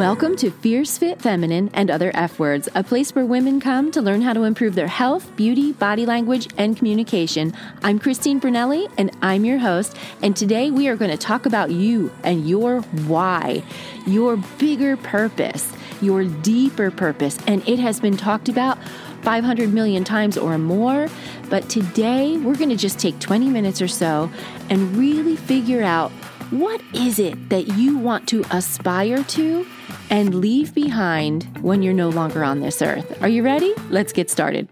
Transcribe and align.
Welcome 0.00 0.34
to 0.36 0.50
Fierce 0.50 0.96
Fit 0.96 1.20
Feminine 1.20 1.68
and 1.74 1.90
Other 1.90 2.10
F 2.14 2.38
Words, 2.38 2.70
a 2.74 2.82
place 2.82 3.14
where 3.14 3.26
women 3.26 3.60
come 3.60 3.92
to 3.92 4.00
learn 4.00 4.22
how 4.22 4.32
to 4.32 4.44
improve 4.44 4.74
their 4.74 4.86
health, 4.86 5.36
beauty, 5.36 5.72
body 5.72 6.06
language, 6.06 6.48
and 6.56 6.74
communication. 6.74 7.52
I'm 7.82 7.98
Christine 7.98 8.40
Brunelli, 8.40 8.90
and 8.96 9.14
I'm 9.20 9.44
your 9.44 9.58
host. 9.58 9.94
And 10.22 10.34
today 10.34 10.70
we 10.70 10.88
are 10.88 10.96
going 10.96 11.10
to 11.10 11.18
talk 11.18 11.44
about 11.44 11.70
you 11.70 12.10
and 12.24 12.48
your 12.48 12.80
why, 12.80 13.62
your 14.06 14.38
bigger 14.58 14.96
purpose, 14.96 15.70
your 16.00 16.24
deeper 16.24 16.90
purpose. 16.90 17.36
And 17.46 17.62
it 17.68 17.78
has 17.78 18.00
been 18.00 18.16
talked 18.16 18.48
about 18.48 18.78
500 19.20 19.70
million 19.70 20.02
times 20.02 20.38
or 20.38 20.56
more. 20.56 21.08
But 21.50 21.68
today 21.68 22.38
we're 22.38 22.56
going 22.56 22.70
to 22.70 22.76
just 22.76 22.98
take 22.98 23.18
20 23.18 23.50
minutes 23.50 23.82
or 23.82 23.88
so 23.88 24.30
and 24.70 24.96
really 24.96 25.36
figure 25.36 25.82
out 25.82 26.10
what 26.50 26.80
is 26.94 27.18
it 27.18 27.50
that 27.50 27.76
you 27.76 27.98
want 27.98 28.26
to 28.28 28.42
aspire 28.50 29.22
to 29.24 29.66
and 30.10 30.34
leave 30.34 30.74
behind 30.74 31.44
when 31.62 31.82
you're 31.82 31.94
no 31.94 32.10
longer 32.10 32.44
on 32.44 32.60
this 32.60 32.82
earth? 32.82 33.22
Are 33.22 33.28
you 33.28 33.42
ready? 33.42 33.72
Let's 33.88 34.12
get 34.12 34.28
started. 34.28 34.68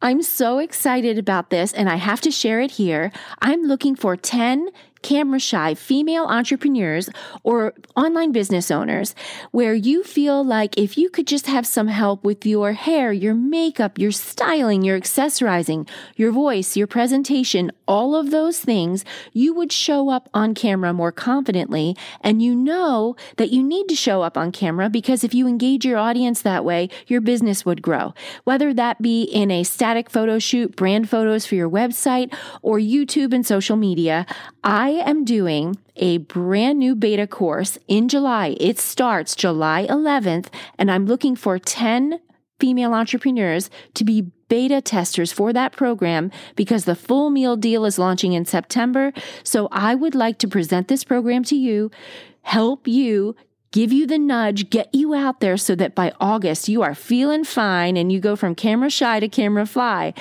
I'm 0.00 0.22
so 0.22 0.58
excited 0.58 1.18
about 1.18 1.50
this 1.50 1.72
and 1.72 1.88
I 1.88 1.96
have 1.96 2.20
to 2.20 2.30
share 2.30 2.60
it 2.60 2.72
here. 2.72 3.10
I'm 3.40 3.64
looking 3.64 3.96
for 3.96 4.16
10 4.16 4.68
camera 5.02 5.40
shy 5.40 5.74
female 5.74 6.24
entrepreneurs 6.26 7.10
or 7.42 7.74
online 7.96 8.30
business 8.30 8.70
owners 8.70 9.14
where 9.50 9.74
you 9.74 10.04
feel 10.04 10.44
like 10.44 10.78
if 10.78 10.96
you 10.96 11.10
could 11.10 11.26
just 11.26 11.46
have 11.46 11.66
some 11.66 11.88
help 11.88 12.22
with 12.22 12.46
your 12.46 12.72
hair, 12.72 13.12
your 13.12 13.34
makeup, 13.34 13.98
your 13.98 14.12
styling, 14.12 14.82
your 14.82 14.98
accessorizing, 14.98 15.88
your 16.16 16.30
voice, 16.30 16.76
your 16.76 16.86
presentation, 16.86 17.72
all 17.88 18.14
of 18.14 18.30
those 18.30 18.60
things, 18.60 19.04
you 19.32 19.52
would 19.54 19.72
show 19.72 20.10
up 20.10 20.28
on 20.34 20.54
camera 20.54 20.92
more 20.92 21.10
confidently. 21.10 21.96
And 22.20 22.40
you 22.40 22.54
know 22.54 23.16
that 23.36 23.50
you 23.50 23.62
need 23.62 23.88
to 23.88 23.96
show 23.96 24.22
up 24.22 24.36
on 24.36 24.52
camera 24.52 24.88
because 24.88 25.24
if 25.24 25.34
you 25.34 25.48
engage 25.48 25.84
your 25.84 25.98
audience 25.98 26.42
that 26.42 26.64
way, 26.64 26.90
your 27.08 27.20
business 27.20 27.66
would 27.66 27.82
grow. 27.82 28.14
Whether 28.44 28.72
that 28.74 29.02
be 29.02 29.22
in 29.22 29.50
a 29.50 29.64
static 29.64 30.10
photo 30.10 30.38
shoot, 30.38 30.76
brand 30.76 31.08
photos 31.08 31.46
for 31.46 31.56
your 31.56 31.70
website, 31.70 32.32
or 32.62 32.78
YouTube 32.78 33.32
and 33.32 33.46
social 33.46 33.76
media, 33.76 34.26
I 34.62 34.90
am 34.90 35.24
doing 35.24 35.78
a 35.96 36.18
brand 36.18 36.78
new 36.78 36.94
beta 36.94 37.26
course 37.26 37.78
in 37.88 38.08
July. 38.08 38.56
It 38.60 38.78
starts 38.78 39.34
July 39.34 39.86
11th, 39.88 40.48
and 40.78 40.90
I'm 40.90 41.06
looking 41.06 41.34
for 41.34 41.58
10 41.58 42.20
female 42.58 42.94
entrepreneurs 42.94 43.70
to 43.94 44.04
be 44.04 44.30
beta 44.48 44.80
testers 44.80 45.32
for 45.32 45.52
that 45.52 45.72
program 45.72 46.30
because 46.56 46.84
the 46.84 46.94
full 46.94 47.30
meal 47.30 47.56
deal 47.56 47.84
is 47.84 47.98
launching 47.98 48.32
in 48.32 48.44
September. 48.44 49.12
So 49.42 49.68
I 49.70 49.94
would 49.94 50.14
like 50.14 50.38
to 50.38 50.48
present 50.48 50.88
this 50.88 51.04
program 51.04 51.44
to 51.44 51.56
you, 51.56 51.90
help 52.42 52.88
you 52.88 53.36
give 53.70 53.92
you 53.92 54.06
the 54.06 54.18
nudge, 54.18 54.70
get 54.70 54.88
you 54.94 55.14
out 55.14 55.40
there 55.40 55.56
so 55.56 55.74
that 55.74 55.94
by 55.94 56.12
August 56.20 56.68
you 56.68 56.82
are 56.82 56.94
feeling 56.94 57.44
fine 57.44 57.96
and 57.96 58.10
you 58.10 58.20
go 58.20 58.36
from 58.36 58.54
camera 58.54 58.90
shy 58.90 59.20
to 59.20 59.28
camera 59.28 59.66
fly. 59.66 60.14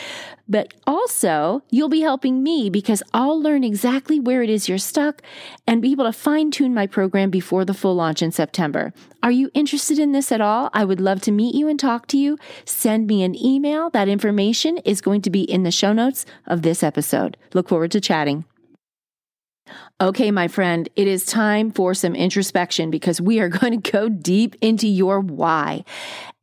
But 0.50 0.74
also, 0.86 1.62
you'll 1.70 1.90
be 1.90 2.02
helping 2.02 2.42
me 2.42 2.70
because 2.70 3.04
I'll 3.14 3.42
learn 3.42 3.64
exactly 3.64 4.20
where 4.20 4.42
it 4.42 4.50
is 4.50 4.70
you're 4.70 4.78
stuck 4.78 5.22
and 5.68 5.82
be 5.82 5.92
able 5.92 6.06
to 6.06 6.14
fine 6.14 6.52
tune 6.52 6.74
my 6.74 6.88
program 6.88 7.30
before 7.30 7.66
the 7.66 7.74
full 7.74 7.96
launch 7.96 8.22
in 8.22 8.32
September. 8.32 8.94
Are 9.22 9.32
you 9.32 9.52
interested 9.54 10.00
in 10.00 10.14
this 10.14 10.32
at 10.32 10.40
all? 10.40 10.70
I 10.74 10.86
would 10.86 11.02
love 11.02 11.22
to 11.24 11.32
meet 11.32 11.56
you 11.56 11.68
and 11.68 11.78
talk 11.78 12.08
to 12.08 12.18
you. 12.18 12.38
Send 12.64 13.08
me 13.08 13.24
an 13.24 13.36
email. 13.36 13.90
That 13.90 14.08
information 14.08 14.78
is 14.80 15.02
going 15.02 15.22
to 15.24 15.30
be 15.30 15.42
in 15.42 15.64
the 15.64 15.72
show 15.72 15.92
notes 15.92 16.26
of 16.46 16.62
this 16.62 16.82
episode. 16.82 17.36
Look 17.54 17.68
forward 17.68 17.92
to 17.92 18.00
chatting. 18.00 18.46
Okay, 20.00 20.32
my 20.32 20.48
friend, 20.48 20.88
it 20.96 21.08
is 21.08 21.26
time 21.26 21.72
for 21.72 21.94
some 21.94 22.16
introspection 22.16 22.92
because 22.92 23.20
we 23.20 23.40
are 23.40 23.50
going 23.60 23.80
to 23.82 23.92
go 23.92 24.10
deep 24.10 24.56
into 24.62 24.88
your 24.88 25.20
why. 25.20 25.84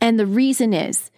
And 0.00 0.18
the 0.18 0.26
reason 0.26 0.72
is 0.72 1.10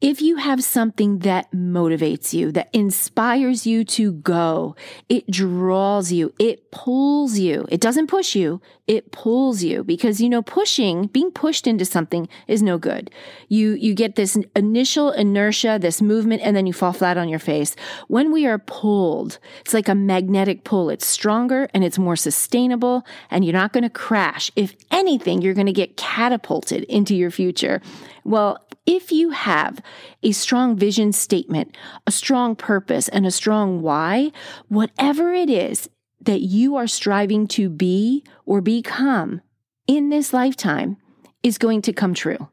if 0.00 0.22
you 0.22 0.36
have 0.36 0.62
something 0.62 1.20
that 1.20 1.50
motivates 1.50 2.32
you, 2.32 2.52
that 2.52 2.68
inspires 2.72 3.66
you 3.66 3.84
to 3.84 4.12
go, 4.12 4.76
it 5.08 5.28
draws 5.28 6.12
you, 6.12 6.32
it 6.38 6.70
pulls 6.70 7.38
you. 7.38 7.66
It 7.68 7.80
doesn't 7.80 8.06
push 8.06 8.36
you, 8.36 8.60
it 8.88 9.12
pulls 9.12 9.62
you 9.62 9.84
because 9.84 10.20
you 10.20 10.30
know 10.30 10.40
pushing, 10.40 11.06
being 11.08 11.30
pushed 11.30 11.66
into 11.66 11.84
something 11.84 12.26
is 12.48 12.62
no 12.62 12.78
good. 12.78 13.10
You 13.48 13.74
you 13.74 13.94
get 13.94 14.16
this 14.16 14.36
initial 14.56 15.12
inertia, 15.12 15.78
this 15.78 16.00
movement 16.00 16.40
and 16.42 16.56
then 16.56 16.66
you 16.66 16.72
fall 16.72 16.94
flat 16.94 17.18
on 17.18 17.28
your 17.28 17.38
face. 17.38 17.76
When 18.08 18.32
we 18.32 18.46
are 18.46 18.58
pulled, 18.58 19.38
it's 19.60 19.74
like 19.74 19.88
a 19.88 19.94
magnetic 19.94 20.64
pull. 20.64 20.88
It's 20.88 21.06
stronger 21.06 21.68
and 21.74 21.84
it's 21.84 21.98
more 21.98 22.16
sustainable 22.16 23.04
and 23.30 23.44
you're 23.44 23.52
not 23.52 23.74
going 23.74 23.84
to 23.84 23.90
crash. 23.90 24.50
If 24.56 24.74
anything, 24.90 25.42
you're 25.42 25.54
going 25.54 25.66
to 25.66 25.72
get 25.72 25.98
catapulted 25.98 26.84
into 26.84 27.14
your 27.14 27.30
future. 27.30 27.82
Well, 28.24 28.66
if 28.86 29.12
you 29.12 29.30
have 29.30 29.82
a 30.22 30.32
strong 30.32 30.74
vision 30.76 31.12
statement, 31.12 31.76
a 32.06 32.10
strong 32.10 32.56
purpose, 32.56 33.08
and 33.08 33.26
a 33.26 33.30
strong 33.30 33.82
why, 33.82 34.32
whatever 34.68 35.34
it 35.34 35.50
is 35.50 35.90
that 36.20 36.40
you 36.40 36.76
are 36.76 36.86
striving 36.86 37.46
to 37.48 37.68
be 37.68 38.24
or 38.44 38.60
become 38.60 39.40
in 39.86 40.10
this 40.10 40.32
lifetime 40.32 40.96
is 41.42 41.58
going 41.58 41.82
to 41.82 41.92
come 41.92 42.14
true. 42.14 42.48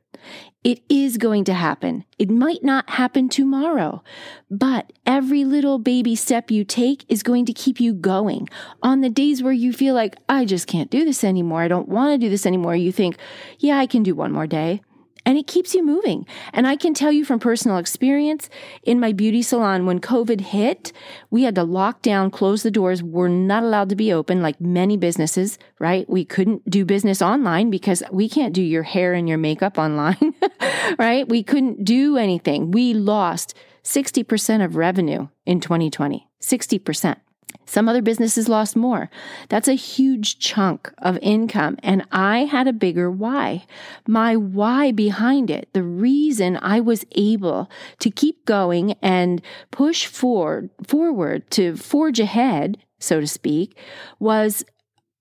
It 0.63 0.81
is 0.89 1.17
going 1.17 1.43
to 1.43 1.53
happen. 1.53 2.05
It 2.17 2.31
might 2.31 2.63
not 2.63 2.89
happen 2.89 3.29
tomorrow, 3.29 4.01
but 4.49 4.93
every 5.05 5.45
little 5.45 5.77
baby 5.77 6.15
step 6.15 6.49
you 6.49 6.63
take 6.63 7.05
is 7.07 7.21
going 7.21 7.45
to 7.45 7.53
keep 7.53 7.79
you 7.79 7.93
going. 7.93 8.49
On 8.81 9.01
the 9.01 9.09
days 9.09 9.43
where 9.43 9.53
you 9.53 9.71
feel 9.71 9.93
like, 9.93 10.15
I 10.27 10.45
just 10.45 10.65
can't 10.65 10.89
do 10.89 11.05
this 11.05 11.23
anymore, 11.23 11.61
I 11.61 11.67
don't 11.67 11.87
want 11.87 12.13
to 12.13 12.17
do 12.17 12.31
this 12.31 12.47
anymore, 12.47 12.75
you 12.75 12.91
think, 12.91 13.17
yeah, 13.59 13.77
I 13.77 13.85
can 13.85 14.01
do 14.01 14.15
one 14.15 14.31
more 14.31 14.47
day 14.47 14.81
and 15.25 15.37
it 15.37 15.47
keeps 15.47 15.73
you 15.73 15.83
moving. 15.83 16.25
And 16.53 16.67
I 16.67 16.75
can 16.75 16.93
tell 16.93 17.11
you 17.11 17.25
from 17.25 17.39
personal 17.39 17.77
experience 17.77 18.49
in 18.83 18.99
my 18.99 19.11
beauty 19.11 19.41
salon, 19.41 19.85
when 19.85 19.99
COVID 19.99 20.41
hit, 20.41 20.91
we 21.29 21.43
had 21.43 21.55
to 21.55 21.63
lock 21.63 22.01
down, 22.01 22.31
close 22.31 22.63
the 22.63 22.71
doors. 22.71 23.01
We're 23.01 23.27
not 23.27 23.63
allowed 23.63 23.89
to 23.89 23.95
be 23.95 24.13
open 24.13 24.41
like 24.41 24.61
many 24.61 24.97
businesses, 24.97 25.57
right? 25.79 26.07
We 26.09 26.25
couldn't 26.25 26.69
do 26.69 26.85
business 26.85 27.21
online 27.21 27.69
because 27.69 28.03
we 28.11 28.29
can't 28.29 28.53
do 28.53 28.61
your 28.61 28.83
hair 28.83 29.13
and 29.13 29.27
your 29.27 29.37
makeup 29.37 29.77
online, 29.77 30.35
right? 30.99 31.27
We 31.27 31.43
couldn't 31.43 31.83
do 31.83 32.17
anything. 32.17 32.71
We 32.71 32.93
lost 32.93 33.55
60% 33.83 34.63
of 34.63 34.75
revenue 34.75 35.27
in 35.45 35.59
2020, 35.59 36.27
60%. 36.41 37.17
Some 37.66 37.89
other 37.89 38.01
businesses 38.01 38.47
lost 38.47 38.75
more. 38.75 39.09
That's 39.50 39.67
a 39.67 39.73
huge 39.73 40.39
chunk 40.39 40.94
of 41.00 41.17
income. 41.22 41.78
And 41.81 42.06
I 42.11 42.45
had 42.45 42.67
a 42.67 42.73
bigger 42.73 43.09
why. 43.09 43.66
My 44.07 44.35
why 44.35 44.91
behind 44.91 45.50
it, 45.50 45.69
the 45.73 45.84
reason 45.84 46.57
I 46.61 46.79
was 46.79 47.05
able 47.13 47.69
to 48.00 48.11
keep 48.11 48.45
going 48.45 48.94
and 49.01 49.41
push 49.72 50.05
forward, 50.05 50.69
forward 50.85 51.50
to 51.51 51.75
forge 51.75 52.19
ahead, 52.19 52.78
so 53.00 53.19
to 53.19 53.28
speak, 53.28 53.78
was 54.19 54.63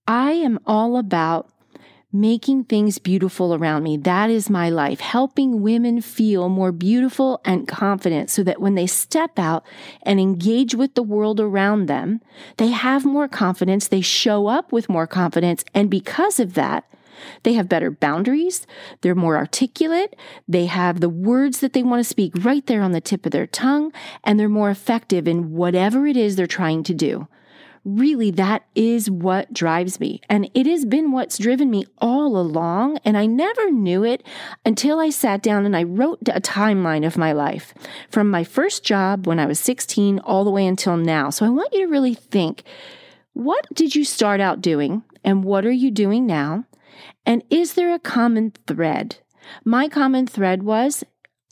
I 0.07 0.33
am 0.33 0.59
all 0.65 0.97
about 0.97 1.49
making 2.19 2.63
things 2.63 2.97
beautiful 2.97 3.53
around 3.53 3.83
me. 3.83 3.97
That 3.97 4.29
is 4.29 4.49
my 4.49 4.69
life, 4.69 4.99
helping 4.99 5.61
women 5.61 6.01
feel 6.01 6.49
more 6.49 6.71
beautiful 6.71 7.41
and 7.43 7.67
confident 7.67 8.29
so 8.29 8.43
that 8.43 8.61
when 8.61 8.75
they 8.75 8.87
step 8.87 9.37
out 9.37 9.65
and 10.01 10.19
engage 10.19 10.75
with 10.75 10.95
the 10.95 11.03
world 11.03 11.39
around 11.39 11.87
them, 11.87 12.21
they 12.57 12.69
have 12.69 13.05
more 13.05 13.27
confidence, 13.27 13.87
they 13.87 14.01
show 14.01 14.47
up 14.47 14.71
with 14.71 14.89
more 14.89 15.07
confidence, 15.07 15.63
and 15.73 15.89
because 15.89 16.39
of 16.39 16.53
that, 16.53 16.85
they 17.43 17.53
have 17.53 17.69
better 17.69 17.89
boundaries. 17.89 18.67
They're 19.01 19.15
more 19.15 19.37
articulate. 19.37 20.17
They 20.49 20.65
have 20.65 20.99
the 20.99 21.09
words 21.09 21.61
that 21.61 21.71
they 21.71 21.81
want 21.81 22.01
to 22.01 22.09
speak 22.09 22.33
right 22.35 22.65
there 22.65 22.81
on 22.81 22.91
the 22.91 22.99
tip 22.99 23.25
of 23.25 23.31
their 23.31 23.47
tongue, 23.47 23.93
and 24.23 24.39
they're 24.39 24.49
more 24.49 24.69
effective 24.69 25.27
in 25.27 25.53
whatever 25.53 26.05
it 26.07 26.17
is 26.17 26.35
they're 26.35 26.47
trying 26.47 26.83
to 26.83 26.93
do 26.93 27.27
really 27.85 28.31
that 28.31 28.65
is 28.73 29.09
what 29.09 29.53
drives 29.53 29.99
me. 29.99 30.19
And 30.27 30.49
it 30.53 30.65
has 30.65 30.83
been 30.83 31.11
what's 31.11 31.37
driven 31.37 31.69
me 31.69 31.85
all 31.99 32.37
along. 32.37 32.97
And 33.05 33.15
I 33.15 33.27
never 33.27 33.71
knew 33.71 34.03
it 34.03 34.23
until 34.65 34.99
I 34.99 35.11
sat 35.11 35.43
down 35.43 35.65
and 35.65 35.77
I 35.77 35.83
wrote 35.83 36.19
a 36.27 36.41
timeline 36.41 37.05
of 37.05 37.17
my 37.17 37.31
life 37.31 37.73
from 38.09 38.29
my 38.29 38.43
first 38.43 38.83
job 38.83 39.27
when 39.27 39.39
I 39.39 39.45
was 39.45 39.59
16 39.59 40.19
all 40.19 40.43
the 40.43 40.51
way 40.51 40.65
until 40.65 40.97
now. 40.97 41.29
So 41.29 41.45
I 41.45 41.49
want 41.49 41.73
you 41.73 41.81
to 41.81 41.91
really 41.91 42.15
think 42.15 42.63
what 43.33 43.65
did 43.73 43.95
you 43.95 44.03
start 44.03 44.41
out 44.41 44.61
doing 44.61 45.03
and 45.23 45.43
what 45.43 45.65
are 45.65 45.71
you 45.71 45.91
doing 45.91 46.25
now? 46.25 46.65
And 47.25 47.43
is 47.49 47.73
there 47.73 47.93
a 47.93 47.99
common 47.99 48.53
thread? 48.65 49.17
My 49.63 49.87
common 49.89 50.25
thread 50.25 50.63
was 50.63 51.03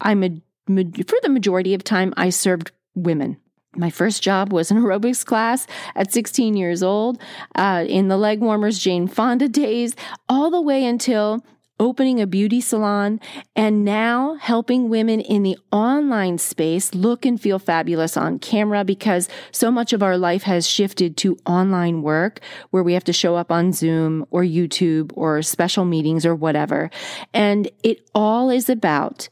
I'm 0.02 0.24
a, 0.24 0.30
for 0.68 1.18
the 1.22 1.30
majority 1.30 1.74
of 1.74 1.84
time, 1.84 2.14
I 2.18 2.30
served 2.30 2.72
women. 2.96 3.38
My 3.76 3.90
first 3.90 4.22
job 4.22 4.54
was 4.54 4.72
an 4.72 4.78
aerobics 4.84 5.26
class 5.26 5.68
at 5.96 6.12
16 6.12 6.56
years 6.56 6.84
old 6.84 7.20
uh, 7.56 7.86
in 7.88 8.08
the 8.08 8.18
leg 8.18 8.40
warmers 8.40 8.80
Jane 8.80 9.08
Fonda 9.08 9.48
days, 9.48 9.96
all 10.30 10.50
the 10.52 10.62
way 10.62 10.86
until 10.86 11.44
opening 11.80 12.22
a 12.22 12.28
beauty 12.28 12.62
salon, 12.62 13.20
and 13.56 13.84
now 13.84 14.36
helping 14.36 14.90
women 14.90 15.20
in 15.20 15.44
the 15.44 15.58
online 15.72 16.38
space 16.38 16.94
look 16.94 17.26
and 17.26 17.42
feel 17.42 17.60
fabulous 17.60 18.16
on 18.16 18.40
camera 18.40 18.84
because 18.84 19.28
so 19.52 19.72
much 19.72 19.92
of 19.92 20.04
our 20.04 20.18
life 20.18 20.44
has 20.44 20.70
shifted 20.70 21.18
to 21.18 21.38
online 21.46 22.02
work 22.02 22.40
where 22.70 22.84
we 22.84 22.94
have 22.94 23.04
to 23.04 23.12
show 23.12 23.36
up 23.36 23.52
on 23.52 23.74
Zoom 23.74 24.26
or 24.30 24.44
YouTube 24.44 25.12
or 25.16 25.42
special 25.42 25.84
meetings 25.84 26.26
or 26.26 26.36
whatever. 26.36 26.90
And 27.34 27.70
it 27.84 28.08
all 28.14 28.50
is 28.50 28.70
about 28.70 29.30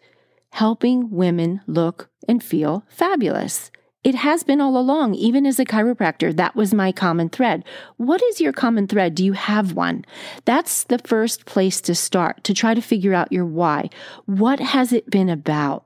helping 0.50 1.12
women 1.12 1.62
look 1.68 2.10
and 2.28 2.44
feel 2.44 2.84
fabulous. 2.90 3.72
It 4.04 4.16
has 4.16 4.42
been 4.42 4.60
all 4.60 4.78
along, 4.78 5.14
even 5.14 5.46
as 5.46 5.60
a 5.60 5.66
chiropractor. 5.66 6.36
That 6.36 6.56
was 6.56 6.74
my 6.74 6.92
common 6.92 7.30
thread. 7.30 7.64
What 7.98 8.22
is 8.24 8.42
your 8.42 8.52
common 8.52 8.88
thread? 8.88 9.14
Do 9.14 9.24
you 9.24 9.34
have 9.34 9.74
one? 9.74 10.06
That's 10.46 10.86
the 10.86 10.98
first 10.98 11.46
place 11.46 11.80
to 11.82 11.94
start 11.94 12.44
to 12.46 12.54
try 12.56 12.74
to 12.74 12.82
figure 12.82 13.14
out 13.14 13.32
your 13.32 13.46
why. 13.46 13.90
What 14.26 14.60
has 14.60 14.92
it 14.92 15.12
been 15.12 15.30
about? 15.30 15.86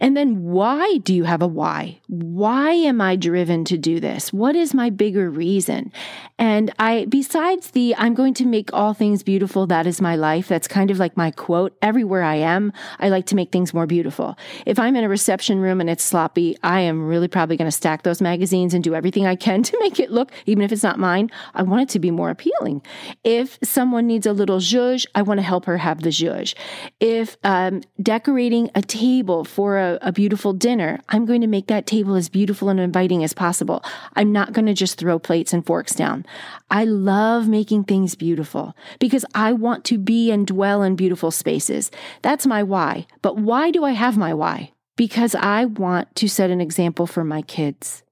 And 0.00 0.16
then 0.16 0.42
why 0.42 0.98
do 0.98 1.14
you 1.14 1.24
have 1.24 1.42
a 1.42 1.46
why? 1.46 2.00
Why 2.08 2.72
am 2.72 3.00
I 3.00 3.16
driven 3.16 3.64
to 3.66 3.78
do 3.78 4.00
this? 4.00 4.32
What 4.32 4.56
is 4.56 4.74
my 4.74 4.90
bigger 4.90 5.30
reason? 5.30 5.92
And 6.38 6.72
I, 6.78 7.06
besides 7.08 7.70
the, 7.70 7.94
I'm 7.96 8.14
going 8.14 8.34
to 8.34 8.44
make 8.44 8.72
all 8.72 8.92
things 8.92 9.22
beautiful, 9.22 9.66
that 9.68 9.86
is 9.86 10.00
my 10.00 10.16
life. 10.16 10.48
That's 10.48 10.66
kind 10.66 10.90
of 10.90 10.98
like 10.98 11.16
my 11.16 11.30
quote. 11.30 11.76
Everywhere 11.80 12.22
I 12.22 12.36
am, 12.36 12.72
I 12.98 13.08
like 13.08 13.26
to 13.26 13.36
make 13.36 13.52
things 13.52 13.72
more 13.72 13.86
beautiful. 13.86 14.36
If 14.66 14.78
I'm 14.78 14.96
in 14.96 15.04
a 15.04 15.08
reception 15.08 15.60
room 15.60 15.80
and 15.80 15.88
it's 15.88 16.02
sloppy, 16.02 16.56
I 16.62 16.80
am 16.80 17.06
really 17.06 17.28
probably 17.28 17.56
going 17.56 17.70
to 17.70 17.76
stack 17.76 18.02
those 18.02 18.20
magazines 18.20 18.74
and 18.74 18.82
do 18.82 18.94
everything 18.94 19.26
I 19.26 19.36
can 19.36 19.62
to 19.64 19.78
make 19.80 20.00
it 20.00 20.10
look, 20.10 20.32
even 20.46 20.62
if 20.62 20.72
it's 20.72 20.82
not 20.82 20.98
mine, 20.98 21.30
I 21.54 21.62
want 21.62 21.82
it 21.82 21.88
to 21.90 21.98
be 21.98 22.10
more 22.10 22.30
appealing. 22.30 22.82
If 23.22 23.58
someone 23.62 24.06
needs 24.06 24.26
a 24.26 24.32
little 24.32 24.58
zhuzh, 24.58 25.06
I 25.14 25.22
want 25.22 25.38
to 25.38 25.42
help 25.42 25.64
her 25.66 25.78
have 25.78 26.02
the 26.02 26.10
zhuzh. 26.10 26.54
If 27.00 27.36
um, 27.44 27.82
decorating 28.02 28.70
a 28.74 28.82
table 28.82 29.44
for 29.44 29.63
for 29.64 29.78
a, 29.78 29.98
a 30.02 30.12
beautiful 30.12 30.52
dinner, 30.52 31.00
I'm 31.08 31.24
going 31.24 31.40
to 31.40 31.46
make 31.46 31.68
that 31.68 31.86
table 31.86 32.16
as 32.16 32.28
beautiful 32.28 32.68
and 32.68 32.78
inviting 32.78 33.24
as 33.24 33.32
possible. 33.32 33.82
I'm 34.14 34.30
not 34.30 34.52
going 34.52 34.66
to 34.66 34.74
just 34.74 34.98
throw 34.98 35.18
plates 35.18 35.54
and 35.54 35.64
forks 35.64 35.94
down. 35.94 36.26
I 36.70 36.84
love 36.84 37.48
making 37.48 37.84
things 37.84 38.14
beautiful 38.14 38.76
because 38.98 39.24
I 39.34 39.54
want 39.54 39.86
to 39.86 39.96
be 39.96 40.30
and 40.30 40.46
dwell 40.46 40.82
in 40.82 40.96
beautiful 40.96 41.30
spaces. 41.30 41.90
That's 42.20 42.46
my 42.46 42.62
why. 42.62 43.06
But 43.22 43.38
why 43.38 43.70
do 43.70 43.84
I 43.84 43.92
have 43.92 44.18
my 44.18 44.34
why? 44.34 44.72
Because 44.96 45.34
I 45.34 45.64
want 45.64 46.14
to 46.16 46.28
set 46.28 46.50
an 46.50 46.60
example 46.60 47.06
for 47.06 47.24
my 47.24 47.40
kids. 47.40 48.02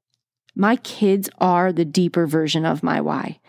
My 0.55 0.77
kids 0.77 1.31
are 1.39 1.73
the 1.73 1.85
deeper 1.85 2.27
version 2.27 2.67
of 2.67 2.83
my 2.83 3.01
why. 3.01 3.41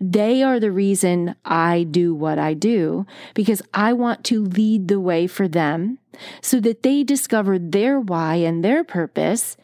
They 0.00 0.42
are 0.42 0.60
the 0.60 0.70
reason 0.70 1.34
I 1.44 1.84
do 1.84 2.14
what 2.14 2.38
I 2.38 2.54
do 2.54 3.06
because 3.34 3.62
I 3.72 3.92
want 3.92 4.24
to 4.24 4.44
lead 4.44 4.88
the 4.88 5.00
way 5.00 5.26
for 5.26 5.48
them 5.48 5.98
so 6.42 6.60
that 6.60 6.82
they 6.82 7.02
discover 7.02 7.58
their 7.58 7.98
why 7.98 8.36
and 8.36 8.62
their 8.62 8.84
purpose 8.84 9.56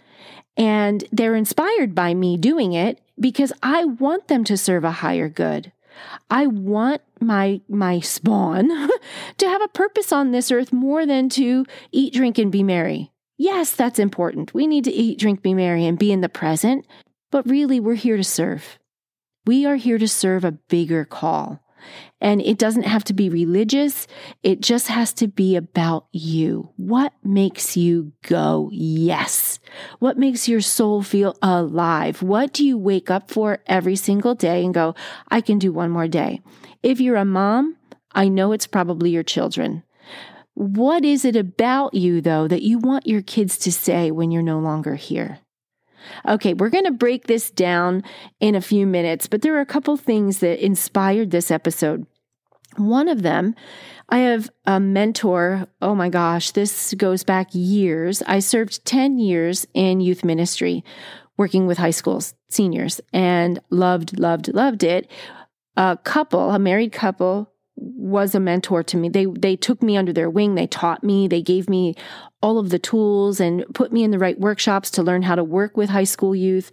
and 0.57 1.05
they're 1.13 1.37
inspired 1.37 1.95
by 1.95 2.15
me 2.15 2.37
doing 2.37 2.73
it 2.73 3.01
because 3.21 3.53
I 3.63 3.85
want 3.85 4.29
them 4.29 4.45
to 4.45 4.57
serve 4.57 4.85
a 4.85 4.91
higher 4.91 5.29
good. 5.29 5.73
I 6.31 6.47
want 6.47 7.03
my 7.21 7.61
my 7.69 8.01
spawn 8.01 8.69
to 9.39 9.49
have 9.49 9.63
a 9.63 9.69
purpose 9.69 10.13
on 10.13 10.31
this 10.31 10.51
earth 10.51 10.73
more 10.73 11.07
than 11.07 11.29
to 11.31 11.65
eat, 11.93 12.13
drink 12.13 12.39
and 12.39 12.53
be 12.53 12.63
merry. 12.63 13.11
Yes, 13.39 13.73
that's 13.73 13.99
important. 13.99 14.55
We 14.55 14.67
need 14.67 14.85
to 14.85 14.93
eat, 14.93 15.19
drink, 15.19 15.43
be 15.43 15.55
merry, 15.55 15.85
and 15.85 15.99
be 15.99 16.13
in 16.13 16.23
the 16.23 16.29
present. 16.29 16.87
But 17.31 17.49
really, 17.49 17.81
we're 17.81 17.95
here 17.95 18.17
to 18.17 18.25
serve. 18.25 18.79
We 19.47 19.67
are 19.67 19.77
here 19.77 19.99
to 19.99 20.09
serve 20.09 20.45
a 20.45 20.53
bigger 20.53 21.05
call. 21.05 21.61
And 22.21 22.41
it 22.41 22.59
doesn't 22.59 22.85
have 22.85 23.05
to 23.05 23.13
be 23.13 23.29
religious. 23.29 24.07
It 24.43 24.61
just 24.61 24.89
has 24.89 25.13
to 25.15 25.29
be 25.29 25.55
about 25.55 26.07
you. 26.13 26.71
What 26.77 27.13
makes 27.23 27.77
you 27.77 28.13
go, 28.23 28.71
yes? 28.73 29.61
What 29.99 30.19
makes 30.19 30.49
your 30.49 30.63
soul 30.63 31.03
feel 31.03 31.37
alive? 31.43 32.23
What 32.23 32.53
do 32.53 32.65
you 32.65 32.79
wake 32.79 33.11
up 33.11 33.31
for 33.31 33.59
every 33.67 33.97
single 33.97 34.35
day 34.35 34.65
and 34.65 34.73
go, 34.73 34.95
I 35.29 35.41
can 35.41 35.59
do 35.59 35.73
one 35.73 35.91
more 35.91 36.09
day? 36.09 36.41
If 36.83 37.01
you're 37.01 37.17
a 37.17 37.25
mom, 37.25 37.77
I 38.13 38.29
know 38.29 38.53
it's 38.53 38.67
probably 38.67 39.11
your 39.11 39.23
children. 39.23 39.83
What 40.57 41.05
is 41.05 41.27
it 41.27 41.37
about 41.37 41.93
you, 41.93 42.23
though, 42.23 42.49
that 42.49 42.63
you 42.63 42.79
want 42.79 43.07
your 43.07 43.21
kids 43.21 43.59
to 43.59 43.71
say 43.71 44.11
when 44.11 44.31
you're 44.31 44.41
no 44.41 44.59
longer 44.59 44.95
here? 44.95 45.41
Okay, 46.27 46.55
we're 46.55 46.71
going 46.71 46.87
to 46.87 46.93
break 46.93 47.27
this 47.27 47.51
down 47.51 48.03
in 48.41 48.55
a 48.55 48.63
few 48.63 48.87
minutes, 48.87 49.27
but 49.27 49.43
there 49.43 49.55
are 49.55 49.61
a 49.61 49.67
couple 49.67 49.99
things 49.99 50.39
that 50.39 50.65
inspired 50.65 51.31
this 51.31 51.51
episode. 51.51 52.07
One 52.77 53.07
of 53.07 53.21
them, 53.21 53.55
I 54.09 54.21
have 54.21 54.49
a 54.65 54.81
mentor. 54.81 55.67
Oh 55.83 55.95
my 55.95 56.09
gosh, 56.09 56.53
this 56.53 56.95
goes 56.95 57.23
back 57.23 57.49
years. 57.53 58.23
I 58.27 58.39
served 58.39 58.83
10 58.87 59.19
years 59.19 59.67
in 59.75 60.01
youth 60.01 60.25
ministry, 60.25 60.83
working 61.37 61.67
with 61.67 61.77
high 61.77 61.91
schools, 61.91 62.35
seniors, 62.49 62.99
and 63.13 63.59
loved, 63.69 64.19
loved, 64.19 64.55
loved 64.55 64.85
it. 64.85 65.11
A 65.77 65.99
couple, 66.03 66.51
a 66.51 66.59
married 66.59 66.93
couple, 66.93 67.53
was 67.77 68.35
a 68.35 68.41
mentor 68.41 68.83
to 68.83 68.97
me. 68.97 69.09
They 69.09 69.27
they 69.27 69.57
took 69.57 69.83
me 69.83 69.97
under 69.97 70.13
their 70.13 70.31
wing, 70.31 70.55
they 70.55 70.67
taught 70.67 71.05
me, 71.05 71.29
they 71.29 71.43
gave 71.43 71.69
me 71.69 71.95
all 72.43 72.59
of 72.59 72.71
the 72.71 72.79
tools 72.79 73.41
and 73.41 73.65
put 73.75 73.93
me 73.93 74.05
in 74.05 74.11
the 74.11 74.19
right 74.19 74.39
workshops 74.39 74.91
to 74.93 75.03
learn 75.03 75.23
how 75.23 75.35
to 75.35 75.45
work 75.45 75.77
with 75.77 75.91
high 75.91 76.05
school 76.05 76.35
youth 76.35 76.71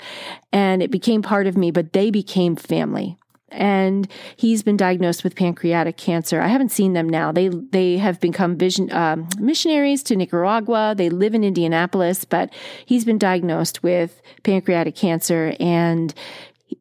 and 0.51 0.83
it 0.83 0.91
became 0.91 1.21
part 1.21 1.47
of 1.47 1.57
me, 1.57 1.71
but 1.71 1.93
they 1.93 2.11
became 2.11 2.55
family. 2.55 3.17
And 3.49 4.07
he's 4.35 4.63
been 4.63 4.77
diagnosed 4.77 5.23
with 5.23 5.35
pancreatic 5.35 5.95
cancer. 5.95 6.41
I 6.41 6.47
haven't 6.47 6.71
seen 6.71 6.93
them 6.93 7.07
now. 7.07 7.31
They 7.31 7.49
they 7.49 7.97
have 7.97 8.19
become 8.19 8.57
vision 8.57 8.91
um, 8.91 9.29
missionaries 9.37 10.01
to 10.03 10.15
Nicaragua. 10.15 10.95
They 10.97 11.09
live 11.11 11.35
in 11.35 11.43
Indianapolis, 11.43 12.25
but 12.25 12.51
he's 12.85 13.05
been 13.05 13.19
diagnosed 13.19 13.83
with 13.83 14.23
pancreatic 14.41 14.95
cancer, 14.95 15.55
and 15.59 16.15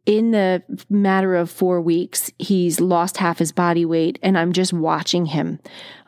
in 0.06 0.30
the 0.30 0.62
matter 0.88 1.34
of 1.34 1.50
four 1.50 1.80
weeks, 1.80 2.30
he's 2.38 2.80
lost 2.80 3.16
half 3.16 3.38
his 3.38 3.52
body 3.52 3.84
weight, 3.84 4.18
and 4.22 4.38
I'm 4.38 4.52
just 4.52 4.72
watching 4.72 5.26
him 5.26 5.60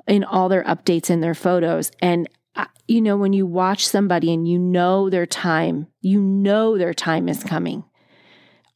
in 0.06 0.24
all 0.24 0.48
their 0.48 0.64
updates 0.64 1.10
and 1.10 1.22
their 1.22 1.34
photos. 1.34 1.90
And, 2.00 2.28
uh, 2.56 2.66
you 2.86 3.00
know, 3.00 3.16
when 3.16 3.32
you 3.32 3.46
watch 3.46 3.86
somebody 3.86 4.32
and 4.32 4.46
you 4.46 4.58
know 4.58 5.08
their 5.08 5.26
time, 5.26 5.86
you 6.00 6.20
know 6.20 6.76
their 6.76 6.94
time 6.94 7.28
is 7.28 7.42
coming. 7.42 7.84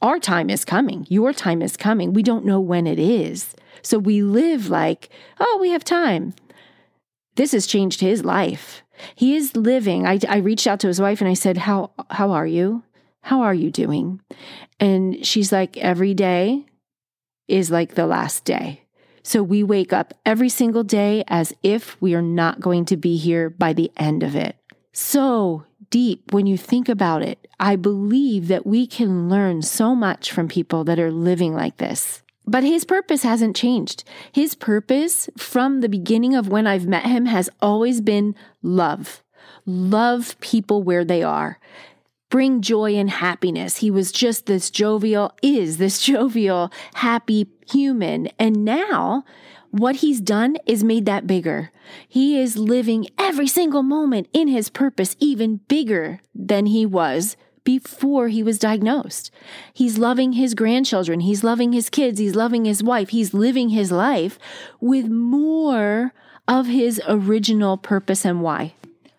Our 0.01 0.19
time 0.19 0.49
is 0.49 0.65
coming. 0.65 1.07
Your 1.09 1.33
time 1.33 1.61
is 1.61 1.77
coming. 1.77 2.13
We 2.13 2.23
don't 2.23 2.45
know 2.45 2.61
when 2.61 2.87
it 2.87 2.99
is. 2.99 3.55
So 3.83 3.99
we 3.99 4.23
live 4.23 4.69
like, 4.69 5.11
oh, 5.41 5.59
we 5.61 5.71
have 5.71 5.85
time. 5.85 6.35
This 7.35 7.53
has 7.53 7.67
changed 7.67 8.01
his 8.01 8.25
life. 8.25 8.83
He 9.15 9.37
is 9.37 9.57
living. 9.57 10.07
I, 10.07 10.19
I 10.29 10.39
reached 10.39 10.67
out 10.67 10.81
to 10.81 10.89
his 10.89 11.01
wife 11.01 11.21
and 11.21 11.31
I 11.31 11.35
said, 11.35 11.57
How 11.57 11.93
how 12.11 12.33
are 12.33 12.47
you? 12.47 12.83
How 13.29 13.43
are 13.43 13.53
you 13.53 13.71
doing? 13.71 14.23
And 14.81 15.27
she's 15.27 15.53
like, 15.53 15.77
Every 15.77 16.15
day 16.15 16.65
is 17.47 17.71
like 17.71 17.95
the 17.95 18.07
last 18.07 18.47
day. 18.47 18.85
So 19.23 19.43
we 19.43 19.63
wake 19.63 19.93
up 19.93 20.15
every 20.25 20.49
single 20.49 20.83
day 20.83 21.25
as 21.29 21.53
if 21.63 22.01
we 22.01 22.15
are 22.15 22.23
not 22.23 22.59
going 22.61 22.87
to 22.87 22.97
be 22.97 23.19
here 23.19 23.51
by 23.51 23.75
the 23.75 23.93
end 23.99 24.23
of 24.23 24.35
it. 24.35 24.57
So 24.95 25.67
deep 25.91 26.33
when 26.33 26.47
you 26.47 26.57
think 26.57 26.89
about 26.89 27.21
it. 27.21 27.47
I 27.61 27.77
believe 27.77 28.49
that 28.49 28.67
we 28.67 28.87
can 28.87 29.29
learn 29.29 29.61
so 29.61 29.95
much 29.95 30.33
from 30.33 30.49
people 30.49 30.85
that 30.85 30.99
are 30.99 31.13
living 31.13 31.53
like 31.53 31.77
this. 31.77 32.23
But 32.47 32.65
his 32.65 32.87
purpose 32.87 33.25
hasn't 33.25 33.57
changed. 33.57 34.05
His 34.33 34.55
purpose 34.55 35.29
from 35.37 35.83
the 35.83 35.89
beginning 35.91 36.35
of 36.35 36.49
when 36.49 36.67
I've 36.67 36.87
met 36.87 37.05
him 37.05 37.27
has 37.27 37.51
always 37.61 38.01
been 38.01 38.35
love. 38.63 39.23
Love 39.67 40.41
people 40.41 40.83
where 40.83 41.05
they 41.05 41.23
are 41.23 41.59
bring 42.31 42.61
joy 42.61 42.95
and 42.95 43.11
happiness. 43.11 43.79
He 43.79 43.91
was 43.91 44.13
just 44.13 44.47
this 44.47 44.71
jovial, 44.71 45.35
is 45.43 45.79
this 45.79 46.01
jovial, 46.03 46.71
happy 46.95 47.49
human. 47.71 48.29
And 48.39 48.65
now 48.65 49.25
what 49.71 49.97
he's 49.97 50.21
done 50.21 50.57
is 50.67 50.83
made 50.83 51.07
that 51.07 51.27
bigger. 51.27 51.71
He 52.07 52.41
is 52.41 52.57
living 52.57 53.07
every 53.19 53.47
single 53.47 53.83
moment 53.83 54.29
in 54.33 54.49
his 54.49 54.71
purpose, 54.71 55.17
even 55.19 55.61
bigger 55.69 56.21
than 56.35 56.67
he 56.67 56.87
was 56.87 57.37
before 57.65 58.29
he 58.29 58.43
was 58.43 58.59
diagnosed. 58.59 59.31
He's 59.75 59.99
loving 59.99 60.33
his 60.33 60.55
grandchildren. 60.55 61.21
He's 61.21 61.45
loving 61.45 61.75
his 61.75 61.91
kids. 61.91 62.19
He's 62.19 62.35
loving 62.35 62.65
his 62.65 62.83
wife. 62.83 63.11
He's 63.11 63.35
living 63.35 63.69
his 63.69 63.93
life 63.93 64.39
with 64.81 65.09
more 65.09 66.15
of 66.47 66.67
his 66.67 66.99
original 67.07 67.77
purpose 67.77 68.25
and 68.25 68.41
why. 68.41 68.73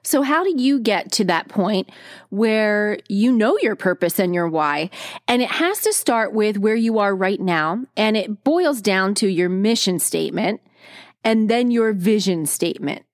So, 0.09 0.23
how 0.23 0.43
do 0.43 0.51
you 0.57 0.79
get 0.79 1.11
to 1.11 1.25
that 1.25 1.49
point 1.49 1.91
where 2.29 2.97
you 3.07 3.31
know 3.31 3.59
your 3.61 3.75
purpose 3.75 4.17
and 4.17 4.33
your 4.33 4.47
why? 4.47 4.89
And 5.27 5.39
it 5.43 5.51
has 5.51 5.81
to 5.81 5.93
start 5.93 6.33
with 6.33 6.57
where 6.57 6.75
you 6.75 6.97
are 6.97 7.15
right 7.15 7.39
now. 7.39 7.85
And 7.95 8.17
it 8.17 8.43
boils 8.43 8.81
down 8.81 9.13
to 9.15 9.27
your 9.27 9.49
mission 9.49 9.99
statement 9.99 10.61
and 11.23 11.47
then 11.47 11.69
your 11.69 11.93
vision 11.93 12.47
statement. 12.47 13.05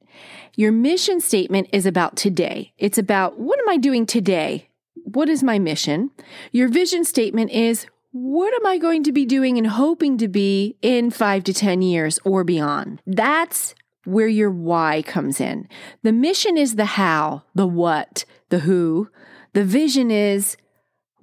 Your 0.56 0.72
mission 0.72 1.20
statement 1.20 1.68
is 1.74 1.86
about 1.86 2.16
today. 2.16 2.72
It's 2.78 2.98
about 2.98 3.42
what 3.42 3.60
am 3.60 3.68
I 3.68 3.76
doing 3.76 4.06
today? 4.06 4.70
What 4.94 5.28
is 5.28 5.44
my 5.44 5.60
mission? 5.60 6.12
Your 6.54 6.70
vision 6.70 7.04
statement 7.04 7.52
is 7.52 7.88
what 8.14 8.54
am 8.54 8.66
I 8.66 8.78
going 8.78 9.04
to 9.04 9.12
be 9.12 9.26
doing 9.26 9.58
and 9.58 9.68
hoping 9.68 10.18
to 10.20 10.30
be 10.30 10.78
in 10.82 11.12
five 11.12 11.44
to 11.44 11.54
10 11.54 11.82
years 11.82 12.22
or 12.24 12.46
beyond? 12.46 13.02
That's 13.06 13.76
where 14.06 14.28
your 14.28 14.52
why 14.52 15.02
comes 15.02 15.42
in. 15.42 15.68
The 16.04 16.14
mission 16.14 16.58
is 16.58 16.76
the 16.76 16.86
how, 16.86 17.44
the 17.54 17.68
what, 17.68 18.26
the 18.50 18.60
who. 18.60 19.10
The 19.54 19.64
vision 19.64 20.12
is 20.12 20.58